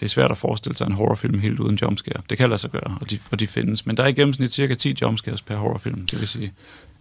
[0.00, 2.22] det er svært at forestille sig en horrorfilm helt uden jumpscare.
[2.30, 3.86] Det kan lade sig gøre, og de, og de findes.
[3.86, 6.52] Men der er i gennemsnit cirka 10 jumpscares per horrorfilm, det vil sige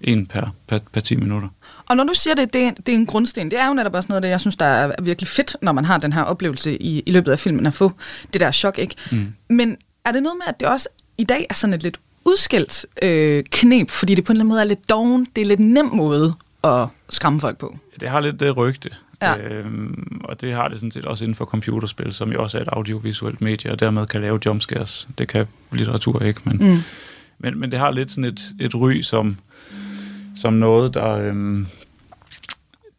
[0.02, 1.48] en per, per, per 10 minutter.
[1.86, 4.08] Og når du siger det, det, det er en grundsten, det er jo netop også
[4.10, 6.82] noget af det, jeg synes, der er virkelig fedt, når man har den her oplevelse
[6.82, 7.92] i, i løbet af filmen, at få
[8.34, 8.96] det der chok, ikke?
[9.12, 9.34] Mm.
[9.50, 12.86] Men er det noget med, at det også i dag er sådan et lidt udskilt
[13.02, 15.60] øh, knep, fordi det på en eller anden måde er lidt doven, det er lidt
[15.60, 16.34] nem måde
[16.64, 17.78] at skræmme folk på?
[18.00, 18.90] Det har lidt det rygte,
[19.22, 19.38] Ja.
[19.38, 22.62] Øhm, og det har det sådan set også inden for computerspil, som jo også er
[22.62, 25.08] et audiovisuelt medie, og dermed kan lave jumpscares.
[25.18, 26.80] Det kan litteratur ikke, men, mm.
[27.40, 29.38] men, men det har lidt sådan et, et ry som,
[30.36, 31.68] som noget, der, øhm,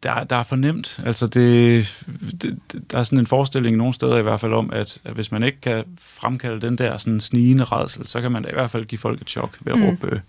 [0.03, 0.99] der, der er fornemt.
[1.05, 2.03] Altså det,
[2.41, 2.59] det,
[2.91, 5.43] der er sådan en forestilling nogle steder i hvert fald om, at, at hvis man
[5.43, 8.85] ikke kan fremkalde den der sådan snigende redsel, så kan man da i hvert fald
[8.85, 9.85] give folk et chok ved at mm.
[9.85, 10.21] råbe.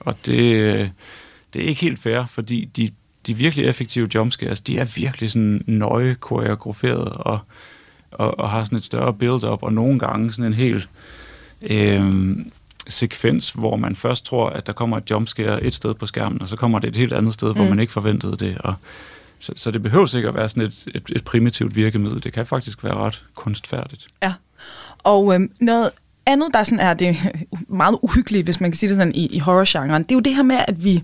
[0.00, 0.90] Og det,
[1.52, 2.90] det er ikke helt fair, fordi de
[3.26, 7.38] de virkelig effektive jumpscares, de er virkelig sådan nøje koreograferet og,
[8.10, 10.88] og, og har sådan et større build-up, og nogle gange sådan en helt
[11.62, 12.36] øh,
[12.88, 16.48] sekvens, hvor man først tror, at der kommer et jumpscare et sted på skærmen, og
[16.48, 17.54] så kommer det et helt andet sted, mm.
[17.54, 18.58] hvor man ikke forventede det.
[18.58, 18.74] Og,
[19.38, 22.22] så, så det behøver ikke at være sådan et, et, et primitivt virkemiddel.
[22.22, 24.06] Det kan faktisk være ret kunstfærdigt.
[24.22, 24.34] Ja,
[24.98, 25.90] og øh, noget
[26.26, 27.16] andet, der sådan er det
[27.68, 30.34] meget uhyggeligt, hvis man kan sige det sådan i, i horror-genren, det er jo det
[30.34, 31.02] her med, at vi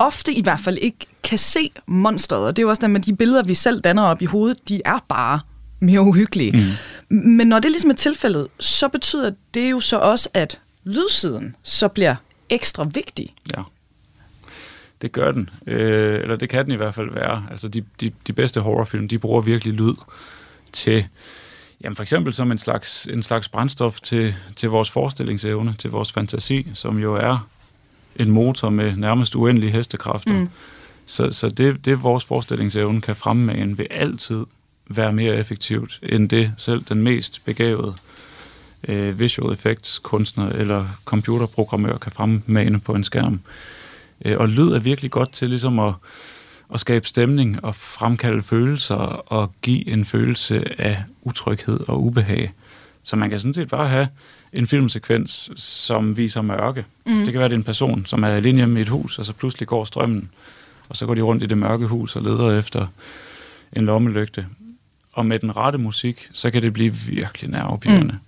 [0.00, 2.46] ofte i hvert fald ikke kan se monsteret.
[2.46, 4.68] Og det er jo også det med de billeder, vi selv danner op i hovedet,
[4.68, 5.40] de er bare
[5.80, 6.76] mere uhyggelige.
[7.08, 7.16] Mm.
[7.16, 11.88] Men når det ligesom er tilfældet, så betyder det jo så også, at lydsiden så
[11.88, 12.16] bliver
[12.50, 13.34] ekstra vigtig.
[13.56, 13.62] Ja.
[15.02, 15.50] Det gør den.
[15.66, 17.46] Øh, eller det kan den i hvert fald være.
[17.50, 19.94] Altså de, de, de bedste horrorfilm, de bruger virkelig lyd
[20.72, 21.06] til,
[21.84, 26.12] jamen for eksempel som en slags, en slags brændstof til, til vores forestillingsevne, til vores
[26.12, 27.48] fantasi, som jo er
[28.16, 30.32] en motor med nærmest uendelige hestekræfter.
[30.32, 30.48] Mm.
[31.06, 34.44] Så, så det, det vores forestillingsevne kan fremmane, vil altid
[34.88, 37.94] være mere effektivt end det selv den mest begavede
[38.88, 43.40] øh, visual effects kunstner eller computerprogrammør kan fremmane på en skærm.
[44.24, 45.94] Øh, og lyd er virkelig godt til ligesom at,
[46.74, 48.94] at skabe stemning og fremkalde følelser
[49.32, 52.52] og give en følelse af utryghed og ubehag.
[53.02, 54.08] Så man kan sådan set bare have
[54.54, 56.84] en filmsekvens, som viser mørke.
[57.06, 57.16] Mm.
[57.16, 59.24] Det kan være, det er en person, som er alene hjemme i et hus, og
[59.24, 60.30] så pludselig går strømmen,
[60.88, 62.86] og så går de rundt i det mørke hus og leder efter
[63.72, 64.46] en lommelygte.
[65.12, 68.12] Og med den rette musik, så kan det blive virkelig nervepirrende.
[68.12, 68.18] Mm.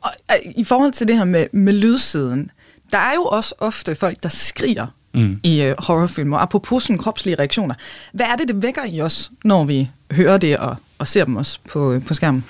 [0.00, 2.50] Og øh, i forhold til det her med, med lydsiden,
[2.92, 5.40] der er jo også ofte folk, der skriger mm.
[5.42, 6.38] i uh, horrorfilmer.
[6.38, 7.74] Apropos sådan kropslige reaktioner.
[8.12, 11.36] Hvad er det, det vækker i os, når vi hører det og, og ser dem
[11.36, 12.44] også på, på skærmen?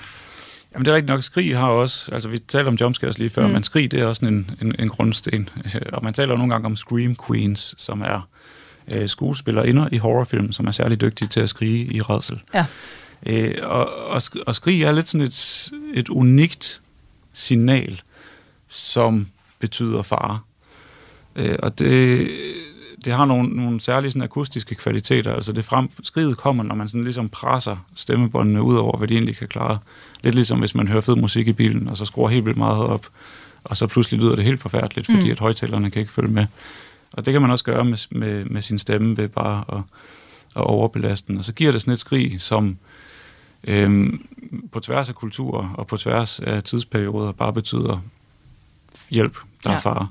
[0.73, 3.47] Jamen det er rigtigt nok, skrig har også, altså vi talte om jumpscares lige før,
[3.47, 3.53] mm.
[3.53, 5.49] men skrig det er også en, en, en grundsten.
[5.93, 8.29] Og man taler nogle gange om scream queens, som er
[8.91, 12.41] øh, skuespillere i horrorfilm, som er særlig dygtige til at skrige i redsel.
[12.53, 12.65] Ja.
[13.25, 16.81] Øh, og, og, og skrig er lidt sådan et, et unikt
[17.33, 18.01] signal,
[18.67, 19.27] som
[19.59, 20.39] betyder fare.
[21.35, 22.27] Øh, og det,
[23.05, 25.33] det har nogle, nogle særlige sådan, akustiske kvaliteter.
[25.33, 29.13] Altså det frem, skridet kommer, når man sådan ligesom presser stemmebåndene ud over, hvad de
[29.13, 29.79] egentlig kan klare.
[30.23, 32.85] Lidt ligesom hvis man hører fed musik i bilen, og så skruer helt vildt meget
[32.85, 33.07] op,
[33.63, 35.31] og så pludselig lyder det helt forfærdeligt, fordi mm.
[35.31, 36.45] at højtalerne kan ikke følge med.
[37.13, 39.81] Og det kan man også gøre med, med, med sin stemme ved bare at,
[40.55, 41.37] at overbelaste den.
[41.37, 42.77] Og så giver det sådan et skrig, som
[43.63, 44.25] øhm,
[44.71, 47.99] på tværs af kulturer og på tværs af tidsperioder bare betyder
[49.09, 49.77] hjælp, der ja.
[49.77, 50.07] er fare.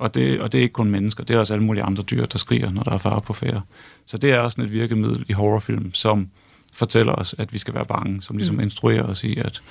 [0.00, 2.26] Og det, og det er ikke kun mennesker, det er også alle mulige andre dyr,
[2.26, 3.60] der skriger, når der er fare på færre.
[4.06, 6.28] Så det er også et virkemiddel i horrorfilm, som
[6.72, 8.62] fortæller os, at vi skal være bange, som ligesom mm.
[8.62, 9.62] instruerer os i, at,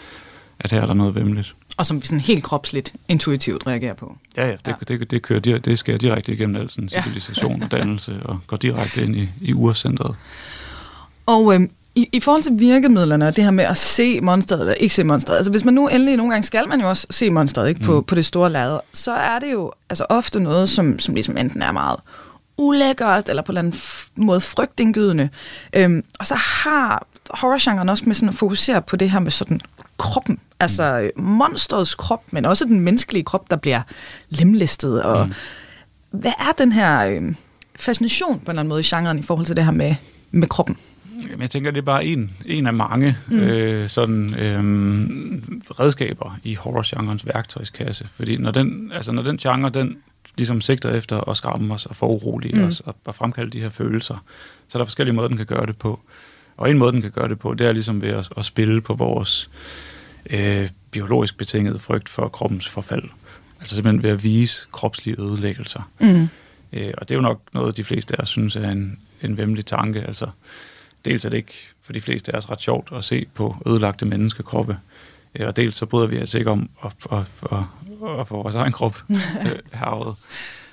[0.60, 1.56] at her er der noget vemmeligt.
[1.78, 4.18] Og som vi sådan helt kropsligt intuitivt reagerer på.
[4.38, 4.74] Ja, ja, det, ja.
[4.80, 7.65] det, det, det, kører, det sker direkte igennem al sådan civilisation ja.
[7.65, 10.15] og dannelse, og går direkte ind i, i urcentret.
[11.26, 14.73] Og øhm, i, i forhold til virkemidlerne og det her med at se monsteret eller
[14.73, 17.30] ikke se monsteret, altså hvis man nu endelig nogle gange skal man jo også se
[17.30, 18.04] monsteret ikke, på, mm.
[18.04, 21.62] på det store lade, så er det jo altså ofte noget, som, som ligesom enten
[21.62, 21.99] er meget
[22.58, 23.82] ulækkert eller på en eller anden
[24.15, 25.30] måde frygtindgydende.
[25.73, 29.60] Øhm, og så har horrorgenren også med sådan at fokusere på det her med sådan
[29.97, 31.23] kroppen, altså mm.
[31.23, 33.82] monsterets krop, men også den menneskelige krop, der bliver
[34.30, 35.04] lemlæstet.
[35.04, 35.34] Og mm.
[36.12, 37.36] hvad er den her øh,
[37.75, 39.95] fascination på en eller anden måde i genren i forhold til det her med,
[40.32, 40.78] med kroppen?
[41.39, 43.39] Jamen, jeg tænker, det er bare en, en af mange mm.
[43.39, 44.63] øh, sådan, øh,
[45.80, 48.08] redskaber i horrorgenrens værktøjskasse.
[48.08, 49.97] Fordi når den, altså, når den genre, den
[50.38, 52.63] ligesom sigter efter at skræmme os og forurolige mm.
[52.63, 54.23] os og, og fremkalde de her følelser,
[54.67, 55.99] så er der forskellige måder, den kan gøre det på.
[56.58, 58.82] Og en måde, den kan gøre det på, det er ligesom ved at, at spille
[58.82, 59.49] på vores
[60.30, 63.04] øh, biologisk betinget frygt for kroppens forfald.
[63.60, 65.89] Altså simpelthen ved at vise kropslige ødelæggelser.
[65.99, 66.28] Mm.
[66.73, 69.38] Øh, og det er jo nok noget, de fleste af os synes er en, en
[69.38, 70.02] vemmelig tanke.
[70.02, 70.28] Altså,
[71.06, 74.06] dels er det ikke for de fleste af os ret sjovt at se på ødelagte
[74.06, 74.78] menneskekroppe,
[75.36, 77.18] øh, og dels så bryder vi os ikke om at, at,
[77.52, 77.60] at,
[78.20, 79.18] at få vores egen krop øh,
[79.80, 80.14] herved.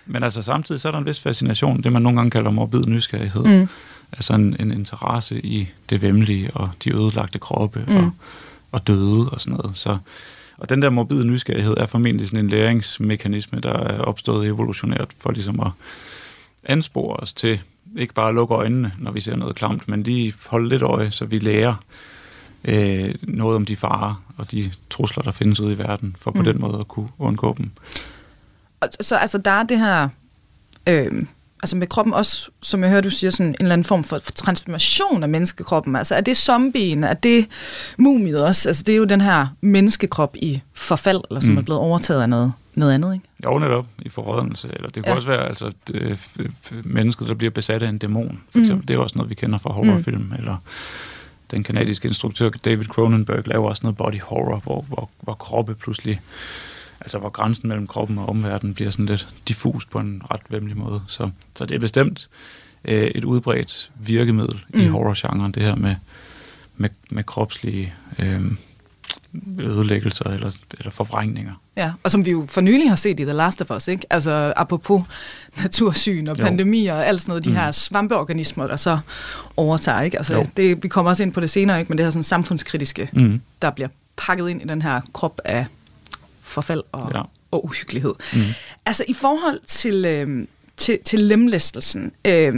[0.06, 2.84] Men altså samtidig så er der en vis fascination, det man nogle gange kalder morbid
[2.86, 3.44] nysgerrighed.
[3.44, 3.68] Mm.
[4.12, 7.96] Altså en, en interesse i det vemmelige og de ødelagte kroppe mm.
[7.96, 8.10] og,
[8.72, 9.76] og døde og sådan noget.
[9.76, 9.98] Så,
[10.56, 15.30] og den der morbide nysgerrighed er formentlig sådan en læringsmekanisme, der er opstået evolutionært for
[15.30, 15.70] ligesom at
[16.64, 17.60] anspore os til
[17.96, 21.24] ikke bare lukke øjnene, når vi ser noget klamt, men lige holde lidt øje, så
[21.24, 21.74] vi lærer
[22.64, 26.38] øh, noget om de farer og de trusler, der findes ude i verden, for på
[26.38, 26.44] mm.
[26.44, 27.70] den måde at kunne undgå dem.
[29.00, 30.08] Så altså, der er det her,
[30.88, 31.26] øh,
[31.62, 34.18] altså med kroppen også, som jeg hører, du siger, sådan en eller anden form for,
[34.18, 35.96] for transformation af menneskekroppen.
[35.96, 37.46] Altså er det zombien, er det
[37.98, 38.68] mumiet også?
[38.68, 41.58] Altså det er jo den her menneskekrop i forfald, eller som mm.
[41.58, 43.26] er blevet overtaget af noget, noget andet, ikke?
[43.44, 44.68] Jo, netop i forrådelse.
[44.72, 45.14] Eller det kan ja.
[45.14, 46.18] også være altså, det,
[46.84, 48.40] mennesket, der bliver besat af en dæmon.
[48.50, 48.82] For eksempel.
[48.82, 48.86] Mm.
[48.86, 50.20] Det er også noget, vi kender fra horrorfilm.
[50.20, 50.32] Mm.
[50.38, 50.56] Eller
[51.50, 56.20] den kanadiske instruktør David Cronenberg laver også noget body horror, hvor, hvor, hvor kroppe pludselig
[57.06, 60.76] altså hvor grænsen mellem kroppen og omverdenen bliver sådan lidt diffus på en ret vemmelig
[60.76, 61.02] måde.
[61.08, 62.28] Så, så det er bestemt
[62.84, 64.80] øh, et udbredt virkemiddel mm.
[64.80, 65.94] i horrorgenren, det her med,
[66.76, 68.40] med, med kropslige øh,
[69.58, 71.52] ødelæggelser eller, eller forvrængninger.
[71.76, 74.06] Ja, og som vi jo for nylig har set i The Last of Us, ikke?
[74.10, 75.02] Altså apropos
[75.62, 77.56] natursyn og pandemier og alt sådan noget, de mm.
[77.56, 78.98] her svampeorganismer, der så
[79.56, 80.18] overtager, ikke?
[80.18, 81.88] Altså, det, vi kommer også ind på det senere, ikke?
[81.88, 83.40] Men det her sådan samfundskritiske, mm.
[83.62, 85.66] der bliver pakket ind i den her krop af
[86.46, 87.22] forfald og, ja.
[87.50, 88.14] og uhyggelighed.
[88.34, 88.40] Mm.
[88.86, 92.54] Altså i forhold til, øh, til, til lemlæstelsen, øh,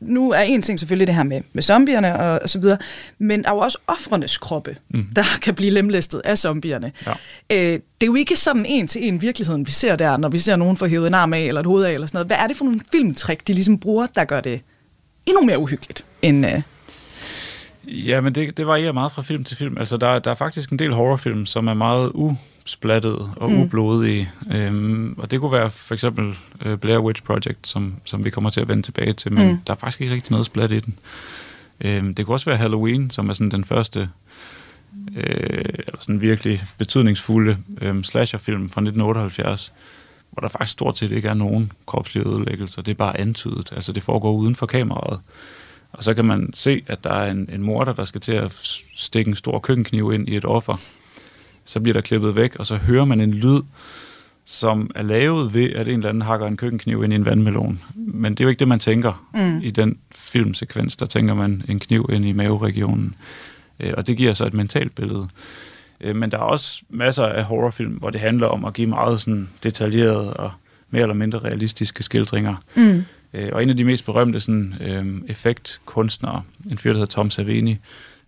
[0.00, 2.78] nu er en ting selvfølgelig det her med, med zombierne og, og så videre,
[3.18, 5.06] men der er jo også offrenes kroppe, mm.
[5.16, 6.92] der kan blive lemlæstet af zombierne.
[7.06, 7.12] Ja.
[7.50, 10.38] Øh, det er jo ikke sådan en til en virkeligheden, vi ser der, når vi
[10.38, 12.26] ser nogen få hævet en arm af eller et hoved af eller sådan noget.
[12.26, 14.60] Hvad er det for nogle filmtrik, de ligesom bruger, der gør det
[15.26, 16.46] endnu mere uhyggeligt end...
[16.46, 16.62] Øh,
[17.86, 19.78] Ja, men det, det varierer meget fra film til film.
[19.78, 22.10] Altså, der, der er faktisk en del horrorfilm, som er meget
[22.64, 23.60] usplattet og mm.
[23.60, 24.30] ublodige.
[24.52, 28.50] Øhm, og det kunne være for eksempel uh, Blair Witch Project, som, som vi kommer
[28.50, 29.58] til at vende tilbage til, men mm.
[29.66, 30.98] der er faktisk ikke rigtig noget splat i den.
[31.80, 34.08] Øhm, det kunne også være Halloween, som er sådan den første
[35.16, 39.72] øh, eller sådan virkelig betydningsfulde øh, slasherfilm fra 1978,
[40.30, 42.82] hvor der faktisk stort set ikke er nogen kropslige ødelæggelser.
[42.82, 43.72] Det er bare antydet.
[43.72, 45.20] Altså, det foregår uden for kameraet.
[45.92, 48.52] Og så kan man se, at der er en, en morder, der skal til at
[48.94, 50.76] stikke en stor køkkenkniv ind i et offer.
[51.64, 53.60] Så bliver der klippet væk, og så hører man en lyd,
[54.44, 57.80] som er lavet ved, at en eller anden hakker en køkkenkniv ind i en vandmelon.
[57.94, 59.60] Men det er jo ikke det, man tænker mm.
[59.62, 60.96] i den filmsekvens.
[60.96, 63.14] Der tænker man en kniv ind i maveregionen.
[63.80, 65.28] Øh, og det giver så et mentalt billede.
[66.00, 69.20] Øh, men der er også masser af horrorfilm, hvor det handler om at give meget
[69.20, 70.50] sådan detaljerede og
[70.90, 72.54] mere eller mindre realistiske skildringer.
[72.76, 73.04] Mm.
[73.34, 77.30] Øh, og en af de mest berømte sådan, øh, effektkunstnere, en fyr, der hedder Tom
[77.30, 77.78] Savini,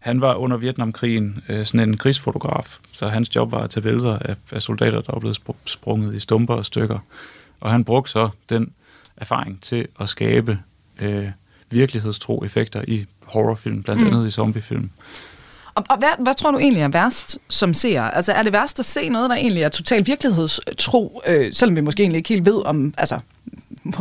[0.06, 4.18] han var under Vietnamkrigen øh, sådan en krigsfotograf, så hans job var at tage billeder
[4.18, 6.98] af, af soldater, der var blevet sprunget i stumper og stykker.
[7.60, 8.72] Og han brugte så den
[9.16, 10.58] erfaring til at skabe
[11.00, 11.28] øh,
[11.70, 14.08] virkelighedstro effekter i horrorfilm, blandt mm.
[14.08, 14.90] andet i zombiefilm.
[15.74, 18.02] Og, og hvad, hvad tror du egentlig er værst som ser?
[18.02, 21.80] Altså er det værst at se noget, der egentlig er totalt virkelighedstro, øh, selvom vi
[21.80, 23.18] måske egentlig ikke helt ved om, altså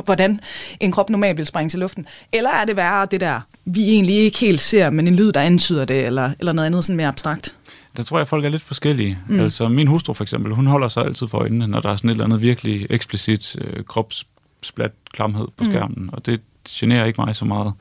[0.06, 0.40] hvordan
[0.80, 2.06] en krop normalt vil springe til luften?
[2.32, 5.42] Eller er det værre det der, vi egentlig ikke helt ser, men en lyd, der
[5.42, 7.56] antyder det, eller, eller noget andet sådan mere abstrakt?
[7.98, 9.18] Der tror jeg, at folk er lidt forskellige.
[9.28, 9.40] Mm.
[9.40, 12.10] Altså min hustru for eksempel, hun holder sig altid for øjnene, når der er sådan
[12.10, 15.72] et eller andet virkelig eksplicit øh, kropsplat klamhed på mm.
[15.72, 17.74] skærmen, og det generer ikke mig så meget.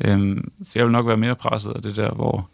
[0.00, 2.48] Øhm, så jeg vil nok være mere presset af det der, hvor,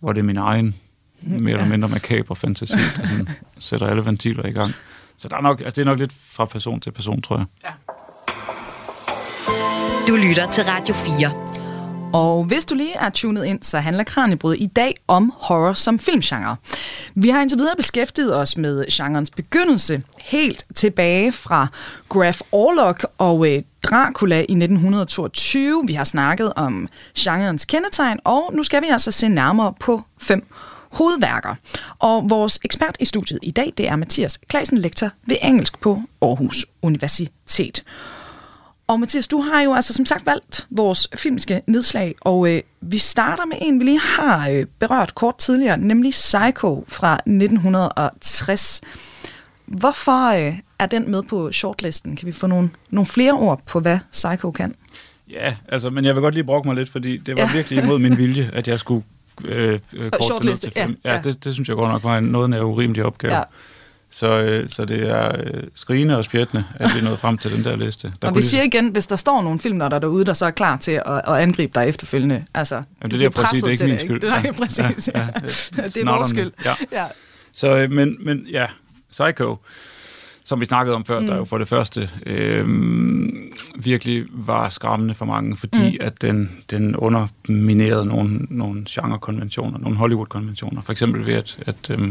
[0.00, 0.74] hvor det er min egen
[1.20, 1.50] mere ja.
[1.50, 3.28] eller mindre makaber fantasi, der sådan
[3.58, 4.72] sætter alle ventiler i gang.
[5.16, 7.46] Så der er nok, altså det er nok lidt fra person til person, tror jeg.
[7.64, 7.70] Ja.
[10.08, 11.55] Du lytter til Radio 4.
[12.12, 15.98] Og hvis du lige er tunet ind, så handler Kranjebrud i dag om horror som
[15.98, 16.56] filmgenre.
[17.14, 21.66] Vi har indtil videre beskæftiget os med genrens begyndelse, helt tilbage fra
[22.08, 25.82] Graf Orlok og øh, Dracula i 1922.
[25.86, 26.88] Vi har snakket om
[27.18, 30.46] genrens kendetegn, og nu skal vi altså se nærmere på fem
[30.92, 31.54] hovedværker.
[31.98, 36.02] Og vores ekspert i studiet i dag, det er Mathias Klasen, lektor ved engelsk på
[36.22, 37.84] Aarhus Universitet.
[38.88, 42.98] Og Mathias, du har jo altså som sagt valgt vores filmiske nedslag, og øh, vi
[42.98, 48.80] starter med en, vi lige har øh, berørt kort tidligere, nemlig Psycho fra 1960.
[49.66, 52.16] Hvorfor øh, er den med på shortlisten?
[52.16, 54.74] Kan vi få nogle, nogle flere ord på, hvad Psycho kan?
[55.32, 57.52] Ja, altså, men jeg vil godt lige brokke mig lidt, fordi det var ja.
[57.52, 59.04] virkelig imod min vilje, at jeg skulle
[59.44, 60.96] øh, øh, kort til film.
[61.04, 61.20] Ja, ja.
[61.22, 63.34] Det, det synes jeg godt nok var en noget af en urimelig opgave.
[63.34, 63.42] Ja.
[64.16, 67.56] Så, øh, så det er øh, skrigende og spjættende, at vi er nået frem til
[67.56, 68.12] den der liste.
[68.22, 70.46] Der og vi siger igen, hvis der står nogle film, der er derude, der så
[70.46, 72.44] er klar til at, at angribe dig efterfølgende.
[72.54, 74.20] Altså, Jamen, det er det, præcis, det er ikke min skyld.
[74.20, 75.26] Det er, præcis, ja, ja,
[75.76, 75.82] ja.
[75.94, 76.52] det er vores skyld.
[76.64, 76.74] Ja.
[76.92, 77.04] ja.
[77.52, 78.66] Så, øh, men, men ja,
[79.10, 79.56] Psycho,
[80.44, 81.26] som vi snakkede om før, mm.
[81.26, 82.66] der jo for det første øh,
[83.74, 86.06] virkelig var skræmmende for mange, fordi mm.
[86.06, 90.82] at den, den underminerede nogle, nogle genrekonventioner, nogle Hollywood-konventioner.
[90.82, 92.08] For eksempel ved, at, at øh,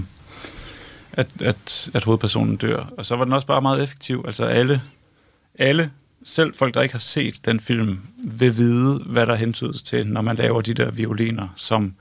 [1.18, 2.94] at, at, at hovedpersonen dør.
[2.98, 4.24] Og så var den også bare meget effektiv.
[4.28, 4.82] Altså alle,
[5.60, 5.92] alle,
[6.24, 10.22] selv folk, der ikke har set den film, vil vide, hvad der hentydes til, når
[10.22, 11.94] man laver de der violiner, som,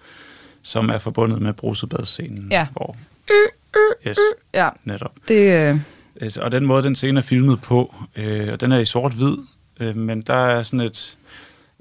[0.62, 2.48] som er forbundet med brusebadscenen.
[2.50, 2.66] Ja.
[2.72, 2.96] Hvor,
[4.06, 4.18] yes,
[4.54, 4.68] ja.
[4.84, 5.12] netop.
[5.28, 5.78] Det, øh...
[6.40, 9.36] Og den måde, den scene er filmet på, øh, og den er i sort-hvid,
[9.80, 11.16] øh, men der er sådan et,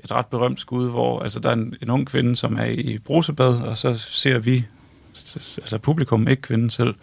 [0.03, 2.97] et ret berømt skud, hvor altså, der er en, en ung kvinde, som er i
[2.97, 4.65] brusebad, og så ser vi
[5.35, 6.95] altså publikum, ikke kvinden selv,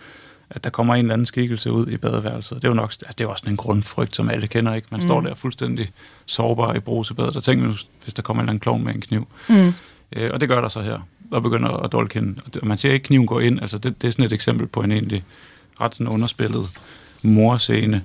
[0.51, 2.57] at der kommer en eller anden skikkelse ud i badeværelset.
[2.57, 4.75] Det er jo nok altså det er også en grundfrygt, som alle kender.
[4.75, 4.89] ikke.
[4.91, 5.07] Man mm.
[5.07, 5.91] står der fuldstændig
[6.27, 9.29] sårbar i brusebadet, og tænker hvis der kommer en eller anden klovn med en kniv.
[9.49, 9.75] Mm.
[10.17, 12.41] Øh, og det gør der så her, og begynder at dolke hende.
[12.63, 14.81] Og man ser ikke kniven gå ind, altså det, det er sådan et eksempel på
[14.81, 15.25] en egentlig
[15.81, 16.69] ret sådan underspillet
[17.23, 18.05] morscene.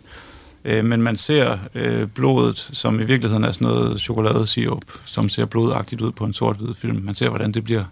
[0.66, 5.46] Øh, men man ser øh, blodet, som i virkeligheden er sådan noget chokoladesirup, som ser
[5.46, 7.02] blodagtigt ud på en sort-hvid film.
[7.04, 7.84] Man ser, hvordan det bliver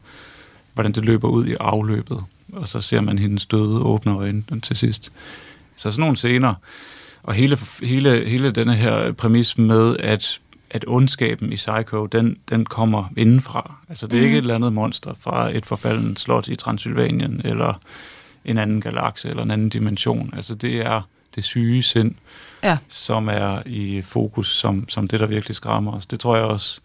[0.74, 4.76] hvordan det løber ud i afløbet, og så ser man hendes døde åbne øjne til
[4.76, 5.12] sidst.
[5.76, 6.54] Så sådan nogle scener,
[7.24, 12.66] og hele, hele, hele denne her præmis med, at, at ondskaben i Psycho, den, den
[12.66, 13.76] kommer indenfra.
[13.90, 14.26] Altså det er mm.
[14.26, 17.80] ikke et eller andet monster fra et forfalden slot i Transylvanien, eller
[18.46, 20.34] en anden galakse, eller en anden dimension.
[20.36, 21.02] Altså det er
[21.36, 22.16] det syge sind,
[22.64, 22.78] ja.
[22.90, 26.06] som er i fokus, som, som det, der virkelig skræmmer os.
[26.06, 26.80] Det tror jeg også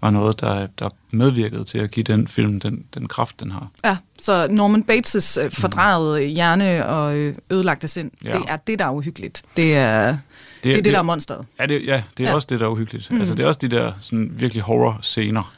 [0.00, 3.68] var noget, der, der medvirkede til at give den film den, den kraft, den har.
[3.84, 6.34] Ja, så Norman Bates' øh, fordrejede mm.
[6.34, 8.32] hjerne og øh, ødelagte sind, ja.
[8.32, 9.42] det er det, der er uhyggeligt.
[9.56, 10.18] Det er det,
[10.64, 11.46] det, er det, det der er monsteret.
[11.58, 12.34] Ja, det, ja, det er ja.
[12.34, 13.10] også det, der er uhyggeligt.
[13.10, 13.18] Mm.
[13.18, 15.52] Altså, det er også de der sådan, virkelig horror-scener.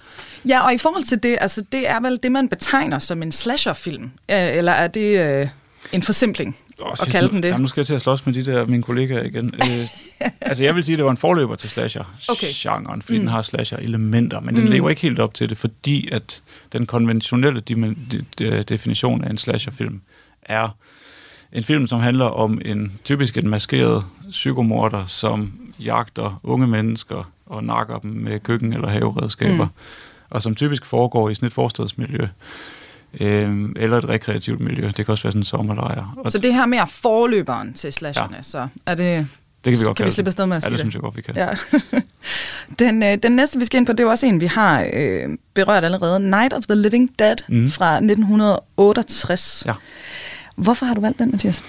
[0.48, 3.33] Ja, og i forhold til det, altså, det er vel det, man betegner som en
[3.33, 4.11] slasher-film.
[4.29, 5.48] Eller er det øh,
[5.92, 6.57] en forsimpling?
[6.83, 7.49] Oh, at kalde den det.
[7.49, 9.55] Jamen, nu skal jeg til at slås med de der mine kollegaer igen.
[9.55, 9.88] øh,
[10.41, 13.03] altså, jeg vil sige, at det var en forløber til slasher-genren, okay.
[13.03, 13.23] fordi mm.
[13.23, 14.61] den har slasher-elementer, men mm.
[14.61, 17.95] den lever ikke helt op til det, fordi at den konventionelle de,
[18.38, 20.01] de, definition af en slasher-film
[20.43, 20.69] er
[21.53, 27.64] en film, som handler om en typisk en maskeret psykomorder, som jagter unge mennesker og
[27.64, 29.71] nakker dem med køkken- eller haveredskaber, mm.
[30.31, 32.29] og som typisk foregår i sådan et forstadsmiljø
[33.21, 34.87] øh, eller et rekreativt miljø.
[34.87, 36.14] Det kan også være sådan en sommerlejr.
[36.16, 38.42] Og så det her med forløberen til slasherne, ja.
[38.42, 39.27] så er det...
[39.64, 40.81] Det kan vi godt kan vi slippe afsted med at sige ja, det?
[40.81, 41.37] synes jeg godt, vi kan.
[41.37, 41.49] Ja.
[42.85, 45.29] den, øh, den næste, vi skal ind på, det er også en, vi har øh,
[45.55, 46.21] berørt allerede.
[46.21, 47.71] Night of the Living Dead mm.
[47.71, 49.62] fra 1968.
[49.66, 49.75] Ja.
[50.57, 51.62] Hvorfor har du valgt den, Mathias?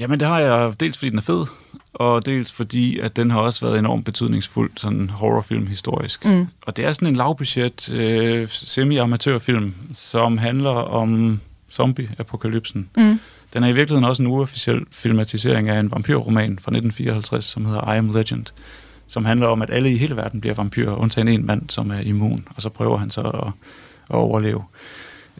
[0.00, 1.46] Jamen, det har jeg dels, fordi den er fed,
[1.94, 6.24] og dels fordi, at den har også været enormt betydningsfuld sådan horrorfilm historisk.
[6.24, 6.46] Mm.
[6.66, 11.40] Og det er sådan en lavbudget øh, semi-amatørfilm, som handler om
[11.72, 12.90] zombie-apokalypsen.
[12.96, 13.20] Mm.
[13.54, 17.92] Den er i virkeligheden også en uofficiel filmatisering af en vampyrroman fra 1954, som hedder
[17.92, 18.46] I Am Legend,
[19.06, 22.00] som handler om, at alle i hele verden bliver vampyrer, undtagen en mand, som er
[22.00, 23.52] immun, og så prøver han så at,
[24.10, 24.64] at overleve.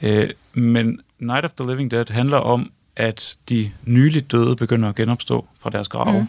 [0.03, 2.70] Øh, men Night of the Living Dead handler om,
[3.01, 6.20] at de nyligt døde begynder at genopstå fra deres grave.
[6.20, 6.26] Mm.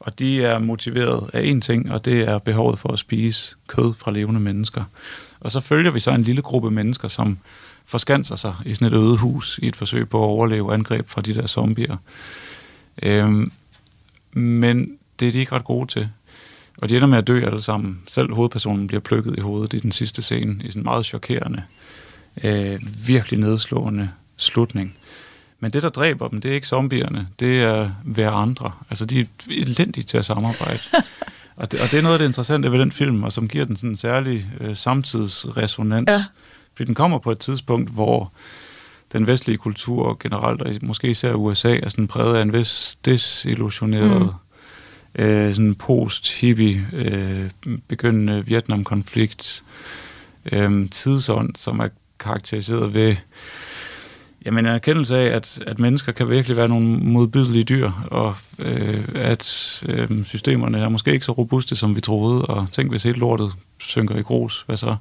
[0.00, 3.94] Og de er motiveret af en ting, og det er behovet for at spise kød
[3.94, 4.84] fra levende mennesker.
[5.40, 7.38] Og så følger vi så en lille gruppe mennesker, som
[7.84, 11.20] forskanser sig i sådan et øde hus i et forsøg på at overleve angreb fra
[11.20, 11.96] de der zombier.
[13.02, 13.52] Øhm,
[14.32, 16.08] men det er de ikke ret gode til.
[16.82, 18.02] Og de ender med at dø alle sammen.
[18.08, 21.62] Selv hovedpersonen bliver plukket i hovedet i den sidste scene, i sådan en meget chokerende,
[22.44, 24.96] øh, virkelig nedslående slutning.
[25.62, 28.72] Men det, der dræber dem, det er ikke zombierne, det er hver andre.
[28.90, 30.78] Altså, de er elendige til at samarbejde.
[31.56, 33.64] Og det, og det er noget af det interessante ved den film, og som giver
[33.64, 36.10] den sådan en særlig øh, samtidsresonans.
[36.10, 36.24] Ja.
[36.74, 38.32] Fordi den kommer på et tidspunkt, hvor
[39.12, 44.34] den vestlige kultur generelt, og måske især USA, er sådan præget af en vis desillusioneret,
[45.18, 45.22] mm.
[45.24, 47.50] øh, sådan post-hippie, øh,
[47.88, 49.64] begyndende Vietnamkonflikt,
[50.52, 51.88] øh, tidsånd, som er
[52.18, 53.16] karakteriseret ved
[54.46, 59.04] Jamen, en erkendelse af, at, at mennesker kan virkelig være nogle modbydelige dyr, og øh,
[59.14, 63.16] at øh, systemerne er måske ikke så robuste, som vi troede, og tænk, hvis helt
[63.16, 64.96] lortet synker i grus, hvad så?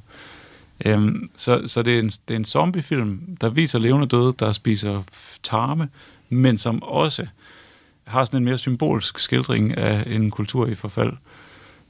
[0.86, 4.52] Øhm, så så det, er en, det er en zombiefilm, der viser levende døde, der
[4.52, 5.04] spiser
[5.44, 5.90] tarme,
[6.30, 7.28] men som også
[8.04, 11.14] har sådan en mere symbolsk skildring af en kultur i forfald,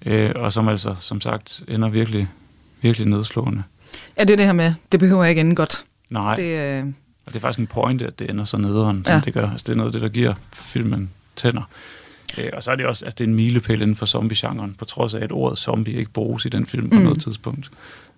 [0.06, 2.28] øh, og som altså, som sagt, ender virkelig,
[2.82, 3.64] virkelig nedslående.
[4.18, 5.86] Ja, det er det her med, det behøver ikke ende godt.
[6.10, 6.36] Nej.
[6.36, 6.86] Det, øh,
[7.32, 9.22] Og det er faktisk en pointe, at det ender så nederen, som Ja.
[9.26, 9.50] det gør.
[9.52, 11.62] Altså, det er noget af det, der giver filmen tænder.
[12.38, 14.86] Øh, og så er det også, altså det er en milepæl inden for zombie-genren, på
[14.86, 17.02] trods af, at ordet zombie ikke bruges i den film på Mm.
[17.02, 17.72] noget tidspunkt.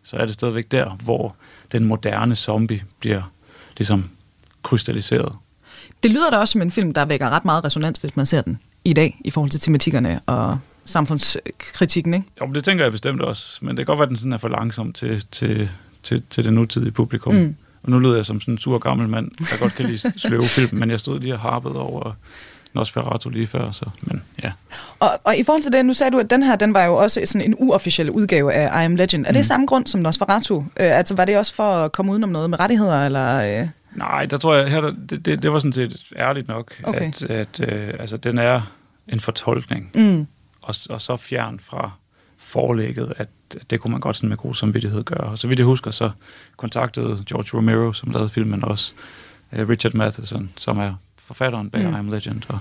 [0.03, 1.35] Så er det stadigvæk der, hvor
[1.71, 3.31] den moderne zombie bliver
[3.77, 4.09] ligesom
[4.63, 5.31] krystalliseret.
[6.03, 8.41] det lyder da også som en film, der vækker ret meget resonans, hvis man ser
[8.41, 12.25] den i dag, i forhold til tematikkerne og samfundskritikken, ikke?
[12.41, 14.33] Jo, men det tænker jeg bestemt også, men det kan godt være, at den sådan
[14.33, 15.69] er for langsom til, til,
[16.03, 17.35] til, til det nutidige publikum.
[17.35, 17.55] Mm.
[17.83, 20.45] Og nu lyder jeg som sådan en sur gammel mand, der godt kan lide sløve
[20.45, 22.11] film, men jeg stod lige og harpede over
[22.75, 24.51] Nosferatu lige før, så men ja.
[24.99, 26.95] Og, og i forhold til det, nu sagde du, at den her, den var jo
[26.95, 29.25] også sådan en uofficiel udgave af I Am Legend.
[29.25, 29.43] Er det Mm.
[29.43, 30.59] samme grund som Nosferatu?
[30.59, 30.63] Øh,
[30.97, 33.59] altså, var det også for at komme udenom noget med rettigheder, eller...
[33.61, 33.67] Øh?
[33.95, 37.07] Nej, der tror jeg, her, det, det, det var sådan set ærligt nok, Okay.
[37.07, 38.61] at, at øh, altså, den er
[39.07, 40.27] en fortolkning, Mm.
[40.61, 41.91] og, og så fjern fra
[42.43, 43.29] forlægget, at
[43.69, 45.17] det kunne man godt sådan med god samvittighed gøre.
[45.29, 46.11] Og så vidt jeg husker, så
[46.57, 48.93] kontaktede George Romero, som lavede filmen også,
[49.53, 51.93] øh, Richard Matheson, som er forfatteren bag Mm.
[51.93, 52.59] I Am Legend, og,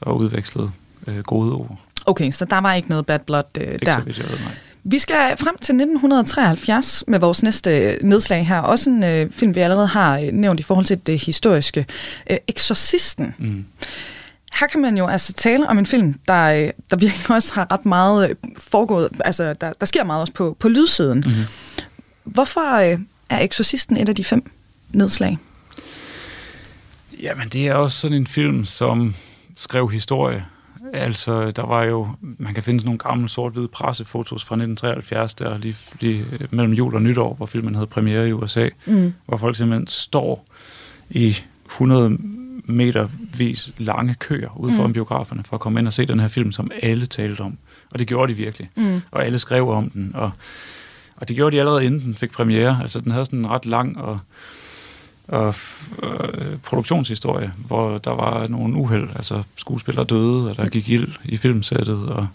[0.00, 0.70] og udvekslede
[1.06, 1.78] øh, gode ord.
[2.06, 3.98] Okay, så der var ikke noget bad blood øh, Ikke der.
[3.98, 4.54] så vidt jeg ved, nej.
[4.86, 8.58] Vi skal frem til 1973 med vores næste nedslag her.
[8.60, 11.86] Også en øh, film, vi allerede har øh, nævnt i forhold til det historiske.
[12.30, 13.34] Øh, Exorcisten.
[13.38, 13.64] Mm.
[14.60, 17.72] Her kan man jo altså tale om en film, der, øh, der virkelig også har
[17.72, 19.08] ret meget øh, foregået.
[19.24, 21.24] Altså, der, der sker meget også på, på lydsiden.
[21.26, 21.32] Mm.
[22.24, 22.98] Hvorfor øh,
[23.30, 24.50] er Exorcisten et af de fem
[24.92, 25.38] nedslag?
[27.22, 29.14] Jamen, det er også sådan en film, som
[29.56, 30.44] skrev historie.
[30.92, 35.76] Altså, der var jo, man kan finde nogle gamle sort-hvide pressefotos fra 1973, der lige,
[36.00, 39.12] lige mellem jul og nytår, hvor filmen havde premiere i USA, Mm.
[39.26, 40.46] hvor folk simpelthen står
[41.10, 41.36] i
[41.66, 42.18] 100
[42.64, 44.92] meter vis lange køer ude foran Mm.
[44.92, 47.56] biograferne for at komme ind og se den her film, som alle talte om.
[47.92, 48.70] Og det gjorde de virkelig.
[48.76, 49.00] Mm.
[49.10, 50.10] Og alle skrev om den.
[50.14, 50.30] Og,
[51.16, 52.78] og det gjorde de allerede inden den fik premiere.
[52.82, 54.20] Altså den havde sådan en ret lang og,
[55.28, 59.08] og f- øh, produktionshistorie, hvor der var nogle uheld.
[59.16, 62.08] Altså skuespillere døde, og der gik ild i filmsættet.
[62.08, 62.26] Og,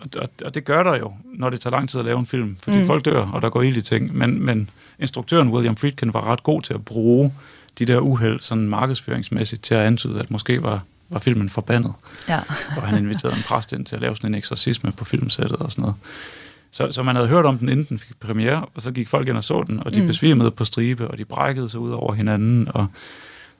[0.00, 2.26] og, og, og det gør der jo, når det tager lang tid at lave en
[2.26, 2.56] film.
[2.64, 2.86] Fordi mm.
[2.86, 4.16] folk dør, og der går ild i ting.
[4.16, 7.32] Men, men instruktøren William Friedkin var ret god til at bruge
[7.78, 11.92] de der uheld sådan markedsføringsmæssigt til at antyde, at måske var, var filmen forbandet
[12.28, 12.40] Ja.
[12.72, 15.72] hvor han inviterede en præst ind til at lave sådan en eksorcisme på filmsættet og
[15.72, 15.96] sådan noget.
[16.70, 19.28] Så, så man havde hørt om den, inden den fik premiere, og så gik folk
[19.28, 20.06] ind og så den, og de mm.
[20.06, 22.86] besvimede på stribe, og de brækkede sig ud over hinanden, og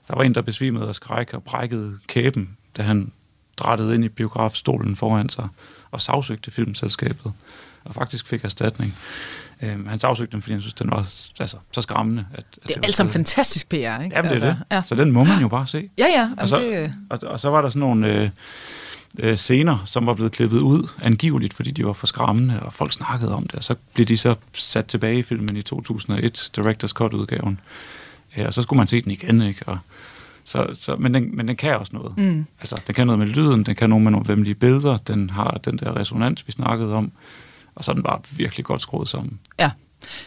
[0.07, 3.11] der var en, der besvimede af skræk og brækkede kæben, da han
[3.57, 5.47] drættede ind i biografstolen foran sig
[5.91, 7.31] og sagsøgte filmselskabet,
[7.83, 8.95] og faktisk fik erstatning.
[9.61, 10.97] Øhm, han sagsøgte dem, fordi han synes, den var
[11.39, 12.25] altså, så skræmmende.
[12.33, 13.85] At, at Det er var alt sammen fantastisk PR, ikke?
[13.85, 14.57] Jamen, det er altså, det.
[14.71, 14.81] Ja.
[14.85, 15.89] Så den må man jo bare se.
[15.97, 16.29] Ja, ja.
[16.37, 18.29] Og så- det, Og, og så var der sådan nogle øh,
[19.19, 22.93] øh, scener, som var blevet klippet ud, angiveligt, fordi de var for skræmmende, og folk
[22.93, 23.55] snakkede om det.
[23.55, 27.59] Og så blev de så sat tilbage i filmen i 2001, Directors Cut-udgaven.
[28.37, 29.67] Ja, og så skulle man se den igen, ikke?
[29.67, 29.77] Og,
[30.45, 32.17] så, så, men, den, men den kan også noget.
[32.17, 32.45] Mm.
[32.59, 35.59] Altså, den kan noget med lyden, den kan noget med nogle vemmelige billeder, den har
[35.65, 37.11] den der resonans, vi snakkede om,
[37.77, 39.39] og så er den bare virkelig godt skruet sammen.
[39.59, 39.71] Ja.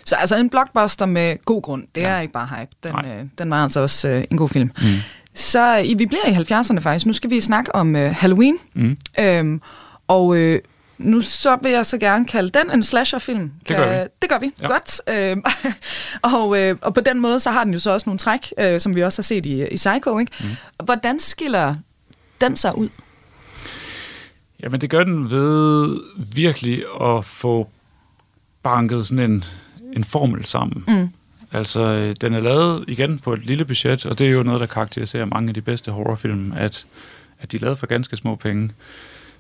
[0.05, 2.09] Så altså en blockbuster med god grund, det ja.
[2.09, 2.71] Er ikke bare hype.
[2.83, 3.19] Den, Nej.
[3.21, 4.71] øh, den var altså også øh, en god film.
[4.83, 4.85] Mm.
[5.35, 7.07] Så øh, vi bliver i 70'erne faktisk.
[7.07, 8.57] Nu skal vi snakke om øh, Halloween.
[8.75, 8.97] Mm.
[9.19, 9.61] Øhm,
[10.09, 10.61] og øh,
[10.99, 13.51] nu så vil jeg så gerne kalde den en slasherfilm.
[13.69, 14.09] Det gør Kan- vi.
[14.23, 14.67] Det gør vi, ja.
[14.67, 15.01] Godt.
[15.09, 15.43] Øhm,
[16.37, 18.81] og, øh, og på den måde, så har den jo så også nogle træk, øh,
[18.81, 20.19] som vi også har set i, i Psycho.
[20.19, 20.33] Ikke?
[20.41, 20.85] Mm.
[20.85, 21.75] Hvordan skiller
[22.41, 22.89] den sig ud?
[24.63, 26.01] Jamen, det gør den ved
[26.35, 27.69] virkelig at få
[28.63, 29.45] banket sådan en,
[29.93, 30.85] en formel sammen.
[30.89, 31.09] Mm.
[31.53, 34.61] Altså, øh, den er lavet igen på et lille budget, og det er jo noget,
[34.61, 36.87] der karakteriserer mange af de bedste horrorfilm, at,
[37.41, 38.71] at de er lavet for ganske små penge.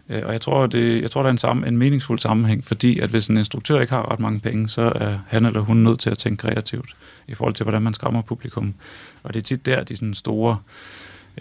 [0.08, 2.98] Øh, Og jeg tror, det, jeg tror, der er en, sammen, en meningsfuld sammenhæng, fordi
[2.98, 6.00] at hvis en instruktør ikke har ret mange penge, så er han eller hun nødt
[6.00, 6.96] til at tænke kreativt
[7.28, 8.74] i forhold til, hvordan man skræmmer publikum.
[9.22, 10.56] Og det er tit der, de sådan store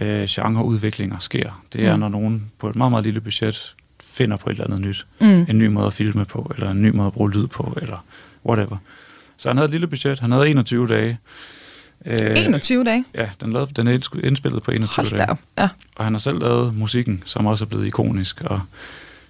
[0.01, 1.63] øh, genreudviklinger sker.
[1.73, 1.99] Det er, Mm.
[1.99, 5.07] når nogen på et meget, meget lille budget finder på et eller andet nyt.
[5.21, 5.45] Mm.
[5.49, 8.05] En ny måde at filme på, eller en ny måde at bruge lyd på, eller
[8.45, 8.77] whatever.
[9.37, 10.19] Så han havde et lille budget.
[10.19, 11.17] Han havde 21 dage.
[12.05, 13.05] Øh, 21 dage?
[13.15, 13.91] Ja, den, lavede, den er
[14.23, 15.37] indspillet på 21 Hold dage.
[15.57, 15.69] Ja.
[15.95, 18.41] Og han har selv lavet musikken, som også er blevet ikonisk.
[18.41, 18.61] Og,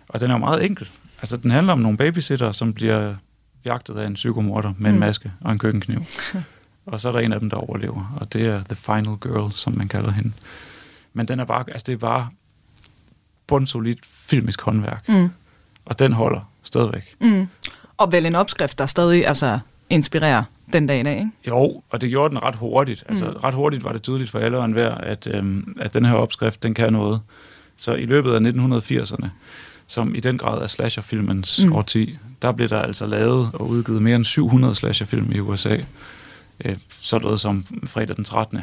[0.10, 0.90] og den er jo meget enkel.
[1.22, 3.16] Altså, den handler om nogle babysitter, som bliver
[3.66, 4.96] jagtet af en psykomorder med mm.
[4.96, 6.02] en maske og en køkkenkniv.
[6.92, 9.52] og så er der en af dem, der overlever, og det er The Final Girl,
[9.52, 10.32] som man kalder hende.
[11.14, 12.30] Men den er bare, altså det er bare
[13.48, 15.10] bundsolidt filmisk håndværk.
[15.10, 15.30] Mm.
[15.86, 17.16] Og den holder stadigvæk.
[17.22, 17.48] Mm.
[17.98, 19.60] Og vel en opskrift, der stadig altså,
[19.90, 21.32] inspirerer den dag i dag, ikke?
[21.48, 23.04] Jo, og det gjorde den ret hurtigt.
[23.10, 23.36] Altså, mm.
[23.36, 26.64] ret hurtigt var det tydeligt for alle og enhver, at, øhm, at den her opskrift,
[26.64, 27.22] den kan noget.
[27.78, 29.28] Så i løbet af 1980'erne,
[29.88, 31.76] som i den grad er slasherfilmens mm.
[31.76, 35.78] årti, der blev der altså lavet og udgivet mere end 700 slasherfilm i USA.
[36.66, 38.60] Øh, sådan noget som fredag den 13.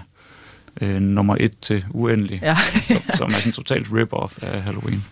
[0.80, 2.56] Øh, nummer 1 til uendelig, ja.
[2.88, 5.04] som, som er sådan totalt rip-off af Halloween.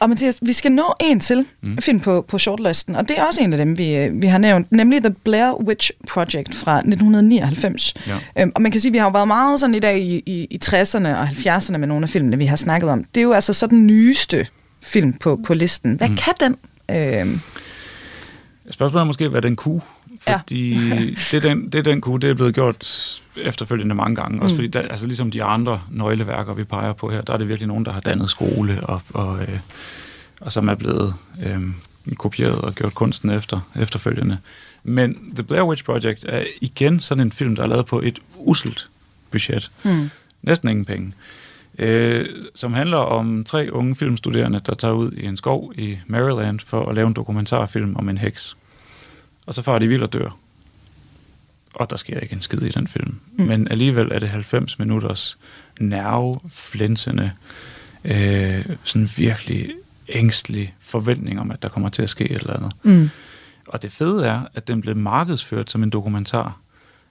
[0.00, 1.78] Og Mathias, vi skal nå en til mm.
[1.78, 4.38] film på, på shortlisten, og det er også en af dem, vi, øh, vi har
[4.38, 7.94] nævnt, nemlig The Blair Witch Project fra 1999.
[8.06, 8.16] Ja.
[8.38, 10.22] Øhm, og man kan sige, at vi har jo været meget sådan i dag i,
[10.26, 13.04] i, i 60'erne og 70'erne med nogle af filmene, vi har snakket om.
[13.04, 14.46] Det er jo altså så den nyeste
[14.82, 15.94] film på, på listen.
[15.94, 16.16] Hvad mm.
[16.16, 16.56] kan den?
[16.90, 17.40] Øhm?
[18.70, 19.80] Spørgsmålet er måske, hvad den kunne.
[20.20, 21.06] Fordi ja.
[21.30, 22.86] det, den, det den kunne, det er blevet gjort
[23.36, 24.36] efterfølgende mange gange.
[24.36, 24.42] Mm.
[24.42, 27.48] Også fordi, der, altså ligesom de andre nøgleværker, vi peger på her, der er det
[27.48, 29.58] virkelig nogen, der har dannet skole, og, og, øh,
[30.40, 31.60] og som er blevet øh,
[32.18, 34.38] kopieret og gjort kunsten efter, efterfølgende.
[34.82, 38.18] Men The Blair Witch Project er igen sådan en film, der er lavet på et
[38.46, 38.88] uselt
[39.30, 39.70] budget.
[39.82, 40.10] Mm.
[40.42, 41.12] Næsten ingen penge.
[41.78, 46.60] Øh, som handler om tre unge filmstuderende, der tager ud i en skov i Maryland
[46.60, 48.56] for at lave en dokumentarfilm om en heks.
[49.46, 50.36] Og så får de vild og dør.
[51.74, 53.14] Og der sker ikke en skid i den film.
[53.36, 53.44] Mm.
[53.44, 55.38] Men alligevel er det 90 minutters
[55.80, 57.32] nerveflænsende,
[58.04, 59.70] øh, sådan virkelig
[60.08, 62.72] ængstelig forventning om, at der kommer til at ske et eller andet.
[62.82, 63.10] Mm.
[63.66, 66.58] Og det fede er, at den blev markedsført som en dokumentar.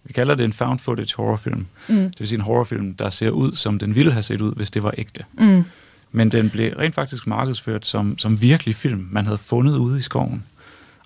[0.04, 1.66] Vi kalder det en found footage horrorfilm.
[1.88, 1.96] Mm.
[1.96, 4.72] Det vil sige en horrorfilm, der ser ud, som den ville have set ud, hvis
[4.72, 5.26] det var ægte.
[5.38, 5.64] Mm.
[6.12, 10.02] Men den blev rent faktisk markedsført som, som virkelig film, man havde fundet ude i
[10.02, 10.44] skoven.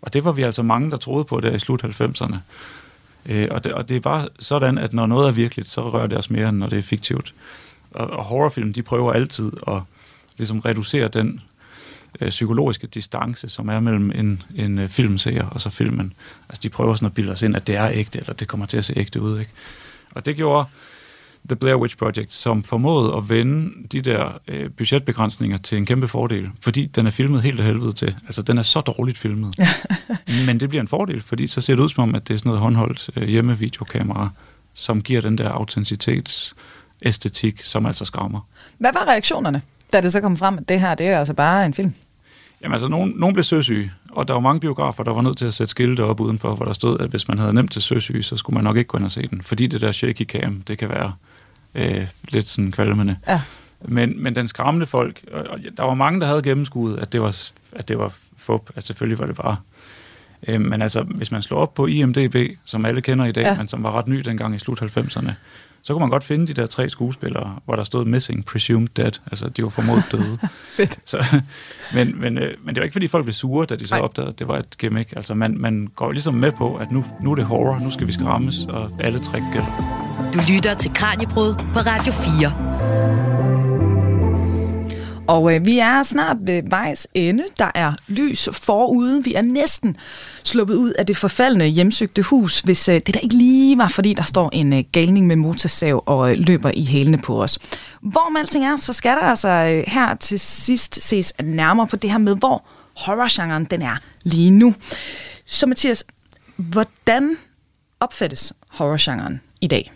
[0.03, 2.35] Og det var vi altså mange, der troede på der i slut 90'erne.
[3.25, 6.07] Øh, og, det, og det er bare sådan, at når noget er virkeligt, så rører
[6.07, 7.33] det os mere, end når det er fiktivt.
[7.91, 9.81] Og, og horrorfilm, de prøver altid at
[10.37, 11.41] ligesom reducere den
[12.21, 16.13] øh, psykologiske distance, som er mellem en, en øh, filmseer og så filmen.
[16.49, 18.65] Altså, de prøver sådan at bilde os ind, at det er ægte, eller det kommer
[18.65, 19.51] til at se ægte ud, ikke?
[20.11, 20.65] Og det gjorde
[21.49, 26.07] The Blair Witch Project, som formåede at vende de der øh, budgetbegrænsninger til en kæmpe
[26.07, 28.15] fordel, fordi den er filmet helt af helvede til.
[28.25, 29.55] Altså, den er så dårligt filmet.
[30.47, 32.37] Men det bliver en fordel, fordi så ser det ud som om, at det er
[32.37, 34.29] sådan noget håndholdt øh, hjemmevideokamera,
[34.73, 38.47] som giver den der autenticitetsæstetik, som altså skræmmer.
[38.77, 39.61] Hvad var reaktionerne,
[39.93, 41.93] da det så kom frem, at det her, det er altså bare en film?
[42.61, 45.45] Jamen altså, nogen, nogen blev søsyge, og der var mange biografer, der var nødt til
[45.45, 48.23] at sætte skilte op udenfor, hvor der stod, at hvis man havde nemt til søsyge,
[48.23, 50.61] så skulle man nok ikke gå ind og se den, fordi det der shaky cam,
[50.61, 51.13] det kan være
[51.75, 53.15] øh, lidt sådan kvalmende.
[53.27, 53.41] Ja.
[53.85, 57.35] Men, men den skræmte folk, og, der var mange, der havde gennemskuet, at det var,
[57.71, 59.57] at det var fup, at selvfølgelig var det bare.
[60.47, 63.57] Øh, men altså, hvis man slår op på IMDB, som alle kender i dag, ja.
[63.57, 65.31] men som var ret ny dengang i slut 90'erne,
[65.85, 69.11] så kunne man godt finde de der tre skuespillere, hvor der stod missing, presumed dead,
[69.31, 70.37] altså de var formodet døde.
[70.77, 70.99] Fedt.
[71.05, 71.41] Så,
[71.93, 74.29] men, men, øh, men det var ikke, fordi folk blev sure, da de så opdagede,
[74.29, 75.13] at det var et gimmick.
[75.15, 78.07] Altså man, man går ligesom med på, at nu, nu er det horror, nu skal
[78.07, 80.02] vi skræmmes, og alle træk gælder.
[80.33, 82.73] Du lytter til Kranjebrud på Radio 4.
[85.27, 87.43] Og øh, vi er snart ved vejs ende.
[87.59, 89.23] Der er lys forude.
[89.23, 89.97] Vi er næsten
[90.43, 94.13] sluppet ud af det forfaldne hjemsøgte hus, hvis øh, det der ikke lige var, fordi
[94.13, 97.59] der står en øh, galning med motorsav og øh, løber i hælene på os.
[98.01, 101.95] Hvor med alting er, så skal der altså øh, her til sidst ses nærmere på
[101.95, 102.65] det her med, hvor
[102.97, 104.73] horrorgenren den er lige nu.
[105.45, 106.03] Så Mathias,
[106.55, 107.37] hvordan
[107.99, 109.91] opfattes horrorgenren i dag?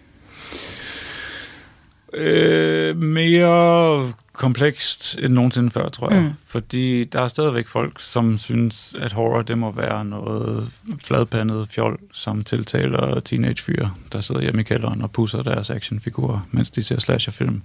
[2.13, 6.21] Øh, mere komplekst end nogensinde før, tror jeg.
[6.21, 6.33] Mm.
[6.47, 10.69] Fordi der er stadigvæk folk, som synes, at horror det må være noget
[11.03, 16.71] fladpandet fjol, som tiltaler teenagefyre, der sidder hjemme i kælderen og pusser deres actionfigurer, mens
[16.71, 17.61] de ser slasherfilm.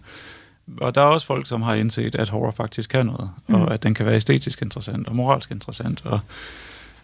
[0.80, 3.54] Og der er også folk, som har indset, at horror faktisk kan noget, mm.
[3.54, 6.20] og at den kan være æstetisk interessant og moralsk interessant, og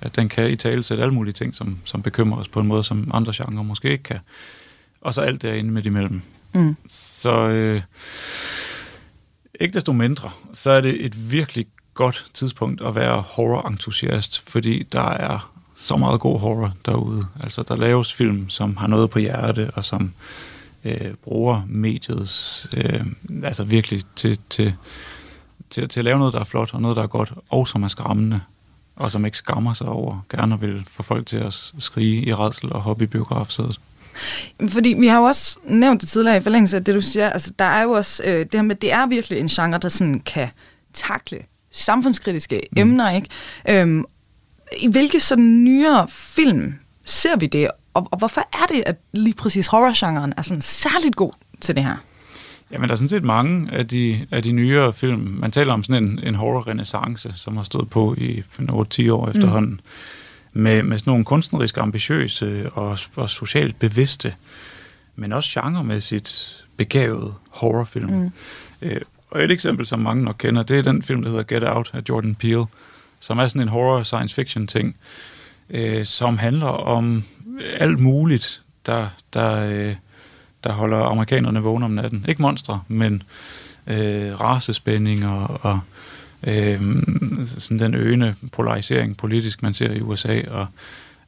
[0.01, 2.67] at den kan i tale sætte alle mulige ting, som, som bekymrer os på en
[2.67, 4.19] måde, som andre genrer måske ikke kan.
[5.01, 6.23] Og så alt derinde midt imellem.
[6.53, 6.77] Mm.
[6.89, 7.83] Så øh,
[9.61, 15.09] ikke desto mindre, så er det et virkelig godt tidspunkt at være horror-entusiast, fordi der
[15.09, 17.27] er så meget god horror derude.
[17.43, 20.13] Altså, der laves film, som har noget på hjerte, og som
[20.85, 23.07] øh, bruger mediets, øh,
[23.45, 24.75] altså virkelig til, til
[25.71, 27.83] til, til at lave noget, der er flot, og noget, der er godt, og som
[27.83, 28.41] er skræmmende,
[28.97, 32.73] og som ikke skammer sig over, gerne vil få folk til at skrige i redsel
[32.73, 33.81] og hoppe i biografsædet.
[34.69, 37.31] Fordi vi har jo også nævnt det tidligere i forlængelse af det, du siger.
[37.31, 39.89] Altså, der er jo også øh, det her med, det er virkelig en genre, der
[39.89, 40.49] sådan kan
[40.95, 41.39] takle
[41.73, 42.79] samfundskritiske mm.
[42.79, 43.29] emner, ikke?
[43.69, 44.05] Øhm,
[44.79, 49.35] I hvilke sådan nyere film ser vi det, og, og hvorfor er det, at lige
[49.35, 51.97] præcis horrorgenren er sådan særligt god til det her?
[52.73, 55.37] Jamen, der er sådan set mange af de, af de nyere film.
[55.41, 59.73] Man taler om sådan en, en horror-renaissance, som har stået på i 8-10 år efterhånden.
[59.73, 59.81] Mm.
[60.59, 64.35] Med, med sådan nogle kunstnerisk ambitiøse og, og socialt bevidste,
[65.17, 68.11] men også genremæssigt begavede horrorfilm.
[68.11, 68.31] Mm.
[68.83, 69.01] Øh,
[69.31, 71.91] og et eksempel, som mange nok kender, det er den film, der hedder Get Out
[71.95, 72.65] af Jordan Peele,
[73.21, 74.97] som er sådan en horror science fiction ting,
[75.71, 77.25] øh, som handler om
[77.77, 79.97] alt muligt, der, der, øh,
[80.65, 82.25] der holder amerikanerne vågne om natten.
[82.29, 83.23] Ikke monstre, men
[83.87, 85.81] øh, rasespændinger og
[86.47, 86.81] øh,
[87.45, 90.43] sådan den øgende polarisering politisk, man ser i USA.
[90.51, 90.67] Og,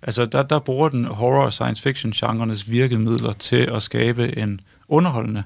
[0.03, 5.43] altså, der, der bruger den horror- og science fiction-genrenes virkemidler til at skabe en underholdende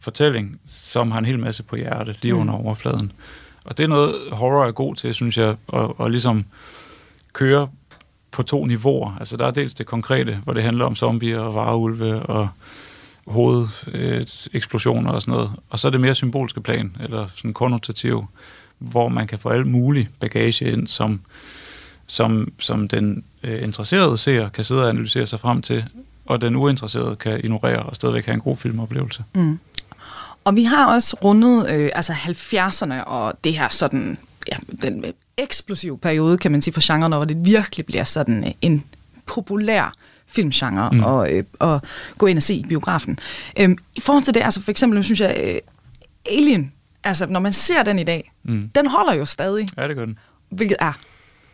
[0.00, 2.40] fortælling, som har en hel masse på hjertet lige mm.
[2.40, 3.12] under overfladen.
[3.64, 6.44] Og det er noget, horror er god til, synes jeg, at, at ligesom
[7.32, 7.68] køre
[8.30, 9.16] på to niveauer.
[9.20, 12.48] Altså der er dels det konkrete, hvor det handler om zombier og vareulve og
[13.26, 15.50] hovedeksplosioner og sådan noget.
[15.70, 18.26] Og så er det mere symbolske plan, eller sådan konnotativ,
[18.78, 21.20] hvor man kan få alt mulig bagage ind, som,
[22.06, 25.84] som, som den øh, interesserede ser kan sidde og analysere sig frem til,
[26.26, 29.24] og den uinteresserede kan ignorere og stadigvæk have en god filmoplevelse.
[29.34, 29.58] Mm.
[30.44, 34.18] Og vi har også rundet øh, altså 70'erne og det her sådan,
[34.52, 35.04] ja, den
[35.36, 38.84] eksplosive periode, kan man sige, for genren, hvor det virkelig bliver sådan øh, en
[39.26, 39.94] populær
[40.26, 41.02] filmgenre mm.
[41.02, 41.80] og, øh, og
[42.18, 43.18] gå ind og se i biografen.
[43.58, 45.58] Øhm, I forhold til det, altså for eksempel, synes jeg, øh,
[46.26, 46.72] Alien,
[47.06, 48.68] altså når man ser den i dag, mm.
[48.74, 49.66] den holder jo stadig.
[49.76, 50.18] Ja, det gør den.
[50.50, 50.92] Hvilket er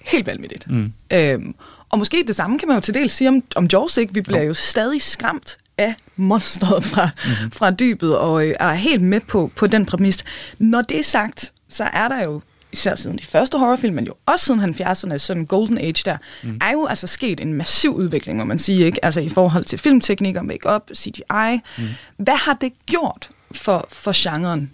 [0.00, 0.70] helt vanvittigt.
[0.70, 0.92] Mm.
[1.12, 1.54] Øhm,
[1.90, 4.14] og måske det samme kan man jo til dels sige om, om Jaws, ikke?
[4.14, 4.46] Vi bliver jo.
[4.46, 7.50] jo stadig skræmt af monstret fra, mm-hmm.
[7.50, 10.24] fra dybet, og øh, er helt med på, på den præmis.
[10.58, 12.40] Når det er sagt, så er der jo
[12.72, 16.58] især siden de første horrorfilm, men jo også siden 70'erne, sådan Golden Age der, mm.
[16.60, 19.04] er jo altså sket en massiv udvikling, må man sige, ikke?
[19.04, 21.60] Altså i forhold til filmteknikker, make-up, CGI.
[21.78, 21.84] Mm.
[22.16, 24.70] Hvad har det gjort for, for genren,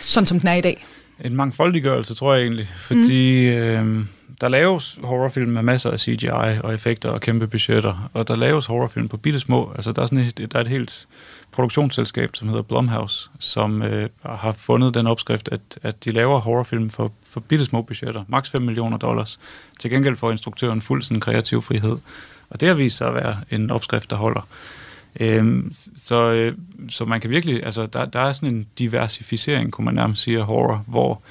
[0.00, 0.86] sådan som den er i dag?
[1.24, 3.56] En mangfoldiggørelse, tror jeg egentlig, fordi mm.
[3.56, 4.04] øh,
[4.40, 6.28] der laves horrorfilm med masser af CGI
[6.62, 10.06] og effekter og kæmpe budgetter, og der laves horrorfilm på bitte små, altså der er,
[10.06, 11.06] sådan et, der er et helt
[11.52, 16.90] produktionsselskab, som hedder Blumhouse, som øh, har fundet den opskrift, at, at de laver horrorfilm
[16.90, 19.38] for, for bitte små budgetter, maks 5 millioner dollars.
[19.80, 21.96] Til gengæld får instruktøren fuld sådan kreativ frihed.
[22.50, 24.48] Og det har vist sig at være en opskrift, der holder.
[25.20, 26.54] Øhm, så, øh,
[26.88, 30.38] så man kan virkelig, altså der, der er sådan en diversificering, kunne man nærmest sige,
[30.38, 31.22] af horror, hvor,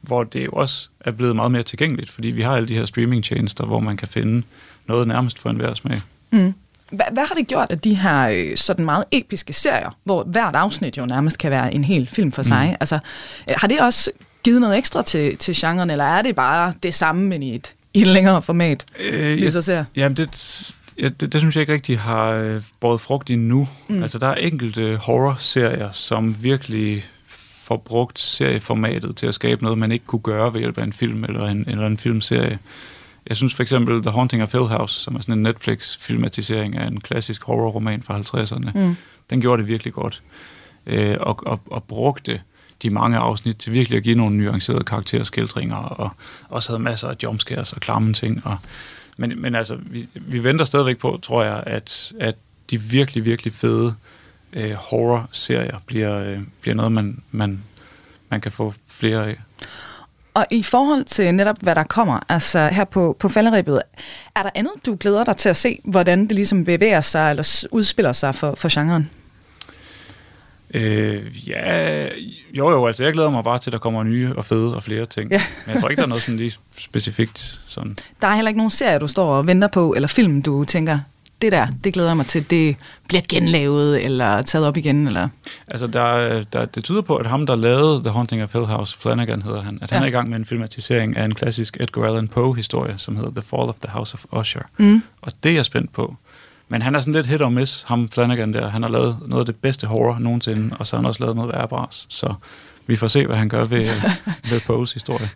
[0.00, 2.84] hvor det jo også er blevet meget mere tilgængeligt, fordi vi har alle de her
[2.84, 4.42] streamingtjenester, hvor man kan finde
[4.86, 6.00] noget nærmest for enhver smag.
[6.30, 6.54] Mm.
[6.90, 10.56] Hvad, hvad har det gjort af de her øh, sådan meget episke serier, hvor hvert
[10.56, 12.66] afsnit jo nærmest kan være en hel film for sig?
[12.68, 12.76] Mm.
[12.80, 12.98] Altså,
[13.48, 14.10] øh, har det også
[14.42, 17.74] givet noget ekstra til, til genren, eller er det bare det samme, men i et,
[17.94, 19.84] i et længere format, øh, vi så ser?
[19.96, 20.30] Jamen, det,
[21.00, 23.68] ja, det, det synes jeg ikke rigtig har øh, båret frugt endnu.
[23.88, 24.02] Mm.
[24.02, 27.04] Altså, der er enkelte horror-serier, som virkelig
[27.64, 30.92] får brugt serieformatet til at skabe noget, man ikke kunne gøre ved hjælp af en
[30.92, 32.58] film eller en, eller en filmserie.
[33.28, 36.86] Jeg synes for eksempel The Haunting of Hill House, som er sådan en Netflix-filmatisering af
[36.86, 38.96] en klassisk horrorroman fra 50'erne, mm.
[39.30, 40.22] den gjorde det virkelig godt.
[40.86, 42.40] Øh, og, og, og brugte
[42.82, 46.10] de mange afsnit til virkelig at give nogle nuancerede karakterskildringer, og
[46.48, 48.46] også havde masser af jumpscares og klamme ting.
[48.46, 48.56] Og,
[49.20, 52.34] men, men altså, vi, vi venter stadigvæk på, tror jeg, at, at
[52.70, 53.94] de virkelig, virkelig fede
[54.52, 57.62] øh, horror-serier bliver, øh, bliver noget, man, man,
[58.30, 59.40] man kan få flere af.
[60.34, 63.82] Og i forhold til netop, hvad der kommer, altså her på, på falderibet,
[64.36, 67.66] er der andet, du glæder dig til at se, hvordan det ligesom bevæger sig eller
[67.70, 69.10] udspiller sig for, for genren?
[70.74, 72.06] Øh, ja,
[72.52, 74.82] jo jo, altså jeg glæder mig bare til, at der kommer nye og fede og
[74.82, 75.30] flere ting.
[75.30, 75.42] Ja.
[75.66, 77.60] Men jeg tror ikke, der er noget sådan lige specifikt.
[77.66, 77.96] Sådan.
[78.20, 80.98] Der er heller ikke nogen serie, du står og venter på, eller film, du tænker,
[81.42, 82.76] det der, det glæder jeg mig til, det
[83.08, 85.06] bliver genlavet eller taget op igen?
[85.06, 85.28] Eller?
[85.68, 88.98] Altså, der, der, det tyder på, at ham, der lavede The Haunting of Hill House,
[88.98, 89.96] Flanagan hedder han, at ja.
[89.96, 93.30] han er i gang med en filmatisering af en klassisk Edgar Allan Poe-historie, som hedder
[93.30, 94.62] The Fall of the House of Usher.
[94.78, 95.02] Mm.
[95.22, 96.16] Og det er jeg spændt på.
[96.70, 98.68] Men han er sådan lidt hit or miss, ham Flanagan der.
[98.68, 101.36] Han har lavet noget af det bedste horror nogensinde, og så har han også lavet
[101.36, 102.06] noget værre bras.
[102.08, 102.34] Så
[102.86, 103.82] vi får se, hvad han gør ved,
[104.50, 105.28] ved Poes historie.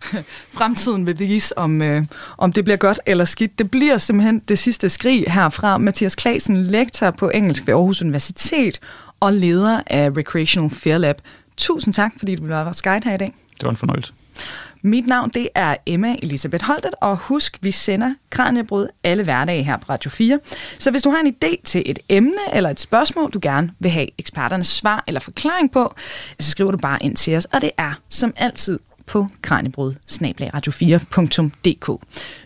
[0.53, 2.05] Fremtiden vil vise, om, øh,
[2.39, 3.59] om det bliver godt eller skidt.
[3.59, 5.79] Det bliver simpelthen det sidste skrig herfra.
[5.79, 8.81] Mathias Klasen, lektor på engelsk ved Aarhus Universitet
[9.21, 11.17] og leder af Recreational Fear Lab.
[11.57, 13.35] tusind tak, fordi du være vores guide her i dag.
[13.55, 14.13] Det var en fornøjelse.
[14.83, 19.77] Mit navn det er Emma Elisabeth Holtet, og husk, vi sender Kranjebrud alle hverdage her
[19.77, 20.41] på Radio 4.
[20.79, 23.91] Så hvis du har en idé til et emne eller et spørgsmål, du gerne vil
[23.91, 25.95] have eksperternes svar eller forklaring på,
[26.41, 31.99] så skriver du bare ind til os, og det er som altid på kranjebrud 4dk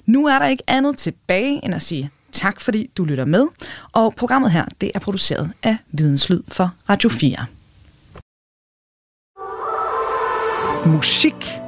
[0.07, 3.47] Nu er der ikke andet tilbage end at sige tak, fordi du lytter med.
[3.93, 7.47] Og programmet her, det er produceret af Videnslyd for Radio 4.
[10.87, 11.68] Musik